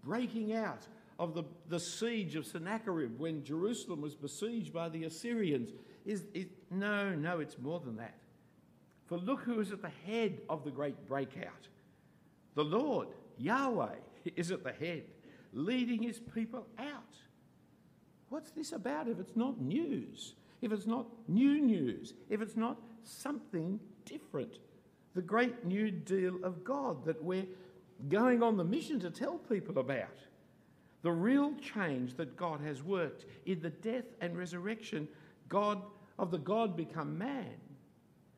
breaking 0.07 0.55
out 0.55 0.87
of 1.19 1.35
the, 1.35 1.45
the 1.69 1.81
siege 1.81 2.37
of 2.37 2.47
Sennacherib 2.47 3.19
when 3.19 3.43
Jerusalem 3.45 4.01
was 4.01 4.15
besieged 4.15 4.73
by 4.73 4.89
the 4.89 5.05
Assyrians? 5.05 5.71
Is, 6.05 6.25
is, 6.33 6.47
no, 6.71 7.15
no, 7.15 7.41
it's 7.41 7.59
more 7.59 7.81
than 7.81 7.97
that. 7.97 8.15
For 9.07 9.19
look 9.19 9.41
who 9.43 9.61
is 9.61 9.73
at 9.73 9.83
the 9.83 9.93
head 10.07 10.41
of 10.49 10.65
the 10.65 10.71
great 10.71 11.07
breakout. 11.07 11.69
The 12.55 12.65
Lord, 12.65 13.09
Yahweh, 13.39 13.97
is 14.37 14.51
at 14.51 14.65
the 14.65 14.73
head, 14.73 15.05
leading 15.53 16.03
his 16.03 16.19
people 16.19 16.67
out. 16.79 17.03
What's 18.29 18.51
this 18.51 18.73
about 18.73 19.09
if 19.09 19.19
it's 19.19 19.37
not 19.37 19.61
news? 19.61 20.35
If 20.63 20.73
it's 20.73 20.87
not 20.87 21.07
new 21.29 21.61
news? 21.61 22.15
If 22.29 22.41
it's 22.41 22.57
not 22.57 22.79
something 23.05 23.79
different? 24.05 24.59
The 25.15 25.23
great 25.23 25.65
new 25.65 25.91
deal 25.91 26.45
of 26.45 26.65
God 26.65 27.05
that 27.05 27.23
we're 27.23 27.47
going 28.09 28.43
on 28.43 28.57
the 28.57 28.65
mission 28.65 29.01
to 29.01 29.11
tell 29.11 29.39
people 29.39 29.79
about. 29.79 30.19
The 31.03 31.13
real 31.13 31.55
change 31.55 32.17
that 32.17 32.37
God 32.37 32.61
has 32.61 32.83
worked 32.83 33.27
in 33.45 33.61
the 33.61 33.71
death 33.71 34.05
and 34.21 34.37
resurrection 34.37 35.09
God 35.49 35.83
of 36.19 36.31
the 36.31 36.39
God 36.39 36.77
become 36.77 37.17
man. 37.17 37.55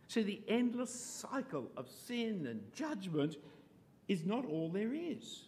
See, 0.09 0.23
the 0.23 0.43
endless 0.49 0.93
cycle 0.93 1.71
of 1.77 1.89
sin 1.89 2.47
and 2.47 2.63
judgment 2.75 3.37
is 4.09 4.25
not 4.25 4.47
all 4.47 4.71
there 4.71 4.95
is. 4.95 5.45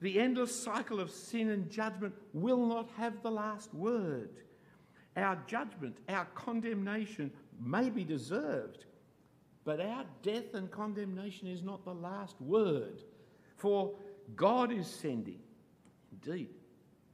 The 0.00 0.18
endless 0.18 0.54
cycle 0.54 0.98
of 0.98 1.10
sin 1.10 1.50
and 1.50 1.70
judgment 1.70 2.14
will 2.32 2.66
not 2.66 2.90
have 2.96 3.22
the 3.22 3.30
last 3.30 3.72
word. 3.74 4.30
Our 5.16 5.38
judgment, 5.46 5.98
our 6.08 6.24
condemnation 6.34 7.30
may 7.62 7.90
be 7.90 8.04
deserved, 8.04 8.86
but 9.64 9.80
our 9.80 10.04
death 10.22 10.54
and 10.54 10.70
condemnation 10.70 11.48
is 11.48 11.62
not 11.62 11.84
the 11.84 11.94
last 11.94 12.40
word. 12.40 13.02
For 13.56 13.92
God 14.36 14.72
is 14.72 14.86
sending. 14.86 15.40
Indeed, 16.12 16.50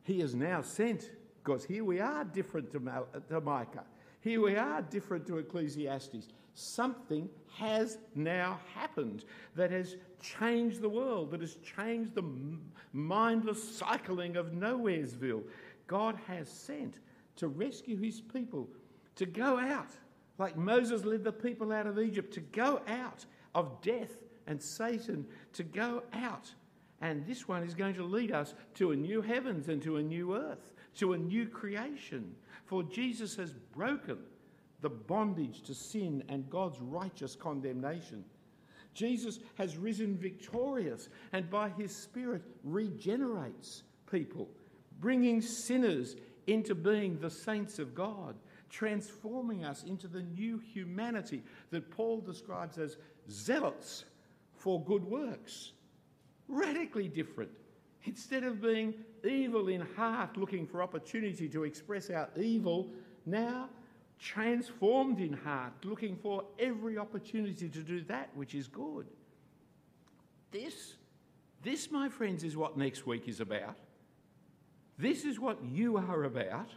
He 0.03 0.21
is 0.21 0.35
now 0.35 0.63
sent, 0.63 1.11
because 1.43 1.65
here 1.65 1.85
we 1.85 2.01
are 2.01 2.25
different 2.25 2.71
to, 2.73 2.81
to 3.29 3.41
Micah. 3.41 3.85
Here 4.21 4.41
we 4.41 4.57
are 4.57 4.83
different 4.83 5.27
to 5.29 5.39
Ecclesiastes. 5.39 6.29
Something 6.55 7.29
has 7.55 7.99
now 8.15 8.61
happened 8.75 9.25
that 9.55 9.71
has 9.71 9.97
changed 10.21 10.81
the 10.81 10.89
world, 10.89 11.31
that 11.31 11.41
has 11.41 11.57
changed 11.57 12.15
the 12.15 12.25
mindless 12.93 13.63
cycling 13.77 14.37
of 14.37 14.53
Nowheresville. 14.53 15.43
God 15.87 16.19
has 16.27 16.49
sent 16.49 16.99
to 17.37 17.49
rescue 17.49 17.97
his 17.97 18.21
people, 18.21 18.69
to 19.17 19.27
go 19.27 19.59
out, 19.59 19.91
like 20.39 20.57
Moses 20.57 21.05
led 21.05 21.25
the 21.25 21.33
people 21.33 21.73
out 21.73 21.87
of 21.87 21.99
Egypt, 21.99 22.33
to 22.35 22.41
go 22.41 22.81
out 22.87 23.25
of 23.55 23.81
death 23.81 24.23
and 24.47 24.63
Satan, 24.63 25.27
to 25.55 25.63
go 25.63 26.03
out. 26.13 26.51
And 27.01 27.27
this 27.27 27.47
one 27.47 27.63
is 27.63 27.75
going 27.75 27.95
to 27.95 28.05
lead 28.05 28.33
us 28.33 28.55
to 28.75 28.93
a 28.93 28.97
new 28.97 29.21
heavens 29.21 29.69
and 29.69 29.83
to 29.83 29.97
a 29.97 30.03
new 30.03 30.35
earth, 30.35 30.73
to 30.97 31.13
a 31.13 31.19
new 31.19 31.47
creation. 31.47 32.35
For 32.65 32.83
Jesus 32.83 33.37
has 33.37 33.53
broken 33.53 34.19
the 34.81 34.91
bondage 34.91 35.63
to 35.63 35.75
sin 35.75 36.23
and 36.29 36.49
God's 36.51 36.81
righteous 36.81 37.35
condemnation. 37.35 38.25
Jesus 38.95 39.41
has 39.57 39.77
risen 39.77 40.17
victorious 40.17 41.09
and 41.33 41.51
by 41.51 41.69
his 41.69 41.95
Spirit 41.95 42.43
regenerates 42.65 43.83
people, 44.11 44.49
bringing 45.01 45.43
sinners 45.43 46.17
into 46.47 46.75
being 46.75 47.19
the 47.19 47.31
saints 47.31 47.79
of 47.79 47.95
God, 47.95 48.37
transforming 48.71 49.65
us 49.65 49.85
into 49.85 50.09
the 50.09 50.23
new 50.23 50.59
humanity 50.59 51.43
that 51.71 51.91
Paul 51.91 52.21
describes 52.21 52.79
as 52.79 52.97
zealots 53.31 54.05
for 54.55 54.83
good 54.85 55.05
works. 55.05 55.73
Radically 56.49 57.09
different. 57.09 57.51
Instead 58.05 58.45
of 58.45 58.63
being 58.63 58.95
evil 59.25 59.69
in 59.69 59.81
heart, 59.81 60.37
looking 60.37 60.67
for 60.67 60.83
opportunity 60.83 61.49
to 61.49 61.65
express 61.65 62.11
our 62.11 62.29
evil, 62.37 62.89
now 63.25 63.69
transformed 64.19 65.21
in 65.21 65.33
heart, 65.33 65.73
looking 65.85 66.17
for 66.17 66.45
every 66.59 66.97
opportunity 66.97 67.69
to 67.69 67.81
do 67.81 68.03
that 68.03 68.31
which 68.35 68.55
is 68.55 68.69
good. 68.69 69.07
This, 70.51 70.95
this, 71.63 71.91
my 71.91 72.09
friends, 72.09 72.45
is 72.45 72.57
what 72.57 72.77
next 72.77 73.07
week 73.07 73.29
is 73.29 73.41
about. 73.41 73.77
This 74.99 75.25
is 75.25 75.39
what 75.39 75.63
you 75.63 75.97
are 75.99 76.25
about. 76.25 76.71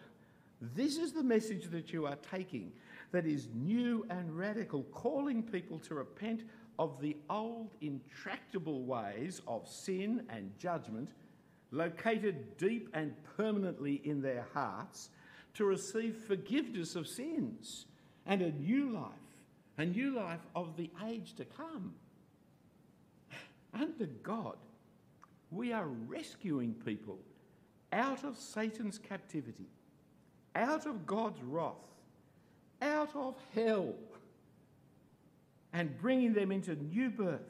This 0.61 0.97
is 0.97 1.13
the 1.13 1.23
message 1.23 1.69
that 1.71 1.93
you 1.93 2.05
are 2.05 2.17
taking 2.17 2.71
that 3.11 3.25
is 3.25 3.47
new 3.53 4.05
and 4.09 4.37
radical, 4.37 4.83
calling 4.91 5.41
people 5.41 5.79
to 5.79 5.95
repent 5.95 6.43
of 6.77 6.99
the 7.01 7.17
old 7.29 7.69
intractable 7.81 8.83
ways 8.83 9.41
of 9.47 9.67
sin 9.67 10.25
and 10.29 10.51
judgment, 10.57 11.09
located 11.71 12.57
deep 12.57 12.89
and 12.93 13.13
permanently 13.37 14.01
in 14.03 14.21
their 14.21 14.45
hearts 14.53 15.09
to 15.53 15.65
receive 15.65 16.15
forgiveness 16.27 16.95
of 16.95 17.07
sins 17.07 17.85
and 18.25 18.41
a 18.41 18.51
new 18.51 18.91
life, 18.91 19.11
a 19.77 19.85
new 19.85 20.15
life 20.15 20.45
of 20.55 20.75
the 20.77 20.89
age 21.05 21.35
to 21.35 21.45
come. 21.45 21.93
Under 23.73 24.07
God, 24.23 24.57
we 25.51 25.73
are 25.73 25.87
rescuing 25.87 26.73
people 26.73 27.19
out 27.91 28.23
of 28.23 28.37
Satan's 28.37 28.97
captivity, 28.97 29.67
out 30.59 30.85
of 30.85 31.07
God's 31.07 31.41
wrath, 31.41 31.73
out 32.81 33.15
of 33.15 33.35
hell, 33.55 33.95
and 35.73 35.97
bringing 35.99 36.33
them 36.33 36.51
into 36.51 36.75
new 36.75 37.09
birth 37.09 37.41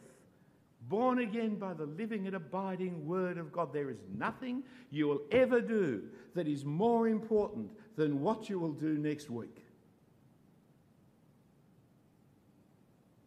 born 0.87 1.19
again 1.19 1.55
by 1.55 1.73
the 1.73 1.85
living 1.85 2.25
and 2.25 2.35
abiding 2.35 3.05
Word 3.05 3.37
of 3.37 3.51
God. 3.51 3.73
There 3.73 3.89
is 3.89 3.99
nothing 4.17 4.63
you 4.91 5.07
will 5.07 5.21
ever 5.31 5.61
do 5.61 6.03
that 6.35 6.47
is 6.47 6.63
more 6.63 7.07
important 7.07 7.69
than 7.95 8.21
what 8.21 8.49
you 8.49 8.59
will 8.59 8.71
do 8.71 8.97
next 8.97 9.29
week. 9.29 9.63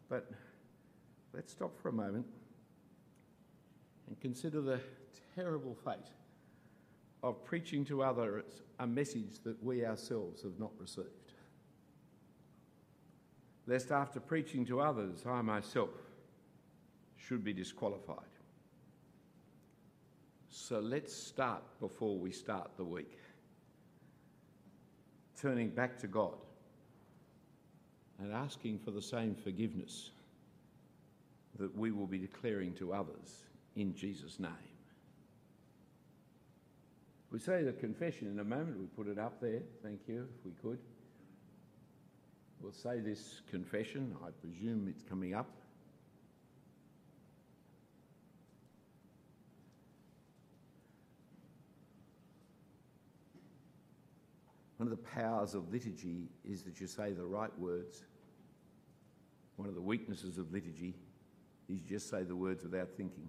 But 0.09 0.29
let's 1.33 1.51
stop 1.51 1.79
for 1.81 1.89
a 1.89 1.93
moment 1.93 2.25
and 4.07 4.19
consider 4.19 4.61
the 4.61 4.79
terrible 5.35 5.75
fate 5.83 6.11
of 7.23 7.43
preaching 7.45 7.85
to 7.85 8.03
others 8.03 8.61
a 8.79 8.85
message 8.85 9.39
that 9.43 9.63
we 9.63 9.85
ourselves 9.85 10.43
have 10.43 10.59
not 10.59 10.71
received. 10.77 11.07
Lest 13.65 13.91
after 13.91 14.19
preaching 14.19 14.65
to 14.65 14.81
others, 14.81 15.23
I 15.25 15.41
myself 15.41 15.89
should 17.15 17.43
be 17.43 17.53
disqualified. 17.53 18.17
So 20.49 20.79
let's 20.79 21.13
start 21.13 21.63
before 21.79 22.17
we 22.17 22.31
start 22.31 22.71
the 22.75 22.83
week. 22.83 23.17
Turning 25.39 25.69
back 25.69 25.97
to 25.99 26.07
God 26.07 26.35
and 28.19 28.33
asking 28.33 28.79
for 28.79 28.91
the 28.91 29.01
same 29.01 29.33
forgiveness 29.33 30.11
that 31.57 31.75
we 31.77 31.91
will 31.91 32.07
be 32.07 32.17
declaring 32.17 32.73
to 32.73 32.93
others 32.93 33.45
in 33.75 33.95
Jesus' 33.95 34.39
name. 34.39 34.72
We 37.33 37.39
say 37.39 37.63
the 37.63 37.73
confession 37.73 38.27
in 38.27 38.37
a 38.37 38.43
moment. 38.43 38.79
We 38.79 38.85
put 38.85 39.07
it 39.07 39.17
up 39.17 39.41
there. 39.41 39.61
Thank 39.81 40.01
you, 40.07 40.27
if 40.37 40.45
we 40.45 40.51
could. 40.61 40.77
We'll 42.61 42.71
say 42.71 42.99
this 42.99 43.41
confession. 43.49 44.15
I 44.23 44.29
presume 44.39 44.87
it's 44.87 45.01
coming 45.01 45.33
up. 45.33 45.47
One 54.77 54.87
of 54.87 54.91
the 54.91 55.03
powers 55.03 55.55
of 55.55 55.73
liturgy 55.73 56.29
is 56.45 56.61
that 56.63 56.79
you 56.79 56.85
say 56.85 57.13
the 57.13 57.25
right 57.25 57.57
words. 57.57 58.03
One 59.55 59.67
of 59.67 59.73
the 59.73 59.81
weaknesses 59.81 60.37
of 60.37 60.53
liturgy 60.53 60.93
is 61.67 61.79
you 61.79 61.89
just 61.89 62.11
say 62.11 62.21
the 62.21 62.35
words 62.35 62.63
without 62.63 62.89
thinking. 62.95 63.27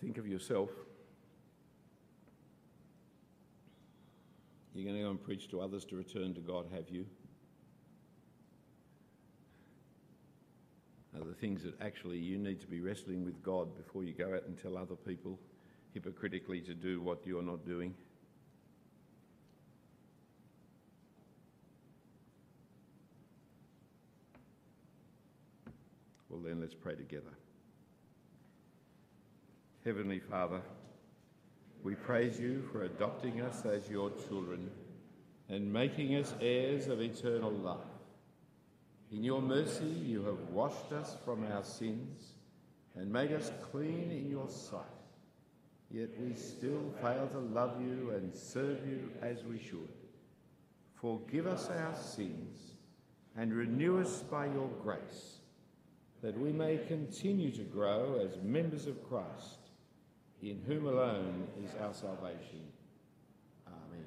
Think 0.00 0.18
of 0.18 0.26
yourself. 0.26 0.70
You're 4.74 4.84
going 4.84 4.96
to 4.96 5.02
go 5.02 5.10
and 5.10 5.22
preach 5.22 5.48
to 5.50 5.60
others 5.60 5.84
to 5.86 5.96
return 5.96 6.34
to 6.34 6.40
God, 6.40 6.66
have 6.74 6.90
you? 6.90 7.06
Are 11.18 11.24
the 11.24 11.32
things 11.32 11.62
that 11.62 11.80
actually 11.80 12.18
you 12.18 12.36
need 12.36 12.60
to 12.60 12.66
be 12.66 12.80
wrestling 12.80 13.24
with 13.24 13.42
God 13.42 13.74
before 13.74 14.04
you 14.04 14.12
go 14.12 14.34
out 14.34 14.44
and 14.46 14.60
tell 14.60 14.76
other 14.76 14.96
people 14.96 15.38
hypocritically 15.94 16.60
to 16.60 16.74
do 16.74 17.00
what 17.00 17.20
you're 17.24 17.42
not 17.42 17.64
doing? 17.64 17.94
Well, 26.28 26.40
then 26.40 26.60
let's 26.60 26.74
pray 26.74 26.96
together. 26.96 27.32
Heavenly 29.86 30.18
Father, 30.18 30.62
we 31.84 31.94
praise 31.94 32.40
you 32.40 32.68
for 32.72 32.82
adopting 32.82 33.40
us 33.40 33.64
as 33.64 33.88
your 33.88 34.10
children 34.26 34.68
and 35.48 35.72
making 35.72 36.16
us 36.16 36.34
heirs 36.40 36.88
of 36.88 37.00
eternal 37.00 37.52
life. 37.52 37.78
In 39.12 39.22
your 39.22 39.40
mercy, 39.40 39.84
you 39.84 40.24
have 40.24 40.40
washed 40.50 40.90
us 40.90 41.14
from 41.24 41.46
our 41.52 41.62
sins 41.62 42.32
and 42.96 43.12
made 43.12 43.30
us 43.30 43.52
clean 43.70 44.10
in 44.10 44.28
your 44.28 44.48
sight. 44.48 44.82
Yet 45.92 46.08
we 46.20 46.34
still 46.34 46.92
fail 47.00 47.28
to 47.28 47.38
love 47.38 47.80
you 47.80 48.10
and 48.10 48.34
serve 48.34 48.84
you 48.88 49.08
as 49.22 49.44
we 49.44 49.60
should. 49.60 49.88
Forgive 51.00 51.46
us 51.46 51.70
our 51.70 51.94
sins 51.94 52.72
and 53.36 53.54
renew 53.54 54.00
us 54.00 54.24
by 54.28 54.46
your 54.46 54.68
grace, 54.82 55.36
that 56.22 56.36
we 56.36 56.50
may 56.50 56.76
continue 56.88 57.52
to 57.52 57.62
grow 57.62 58.20
as 58.20 58.42
members 58.42 58.88
of 58.88 59.08
Christ, 59.08 59.60
in 60.42 60.60
whom 60.66 60.86
alone 60.86 61.46
is 61.64 61.70
our 61.80 61.94
salvation. 61.94 62.62
Amen. 63.66 64.06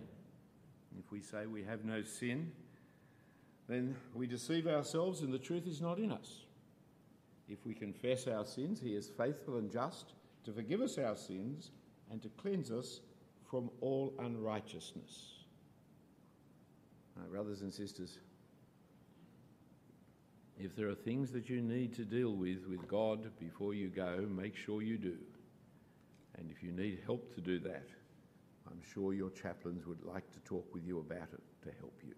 If 0.97 1.11
we 1.11 1.21
say 1.21 1.45
we 1.45 1.63
have 1.63 1.85
no 1.85 2.03
sin, 2.03 2.51
then 3.67 3.95
we 4.13 4.27
deceive 4.27 4.67
ourselves 4.67 5.21
and 5.21 5.33
the 5.33 5.39
truth 5.39 5.67
is 5.67 5.81
not 5.81 5.99
in 5.99 6.11
us. 6.11 6.41
If 7.47 7.65
we 7.65 7.73
confess 7.73 8.27
our 8.27 8.45
sins, 8.45 8.79
he 8.79 8.95
is 8.95 9.09
faithful 9.09 9.57
and 9.57 9.71
just 9.71 10.13
to 10.45 10.53
forgive 10.53 10.81
us 10.81 10.97
our 10.97 11.15
sins 11.15 11.71
and 12.11 12.21
to 12.21 12.29
cleanse 12.29 12.71
us 12.71 13.01
from 13.49 13.69
all 13.81 14.13
unrighteousness. 14.19 15.35
Brothers 17.29 17.61
and 17.61 17.73
sisters, 17.73 18.19
if 20.57 20.75
there 20.75 20.87
are 20.87 20.95
things 20.95 21.31
that 21.31 21.49
you 21.49 21.61
need 21.61 21.93
to 21.95 22.05
deal 22.05 22.31
with 22.31 22.65
with 22.67 22.87
God 22.87 23.29
before 23.39 23.73
you 23.73 23.89
go, 23.89 24.25
make 24.29 24.55
sure 24.55 24.81
you 24.81 24.97
do. 24.97 25.17
And 26.39 26.49
if 26.49 26.63
you 26.63 26.71
need 26.71 26.99
help 27.05 27.35
to 27.35 27.41
do 27.41 27.59
that, 27.59 27.87
I'm 28.67 28.81
sure 28.93 29.13
your 29.13 29.29
chaplains 29.29 29.85
would 29.85 30.03
like 30.05 30.31
to 30.31 30.39
talk 30.39 30.73
with 30.73 30.85
you 30.85 30.99
about 30.99 31.27
it 31.33 31.41
to 31.63 31.69
help 31.79 31.99
you. 32.05 32.13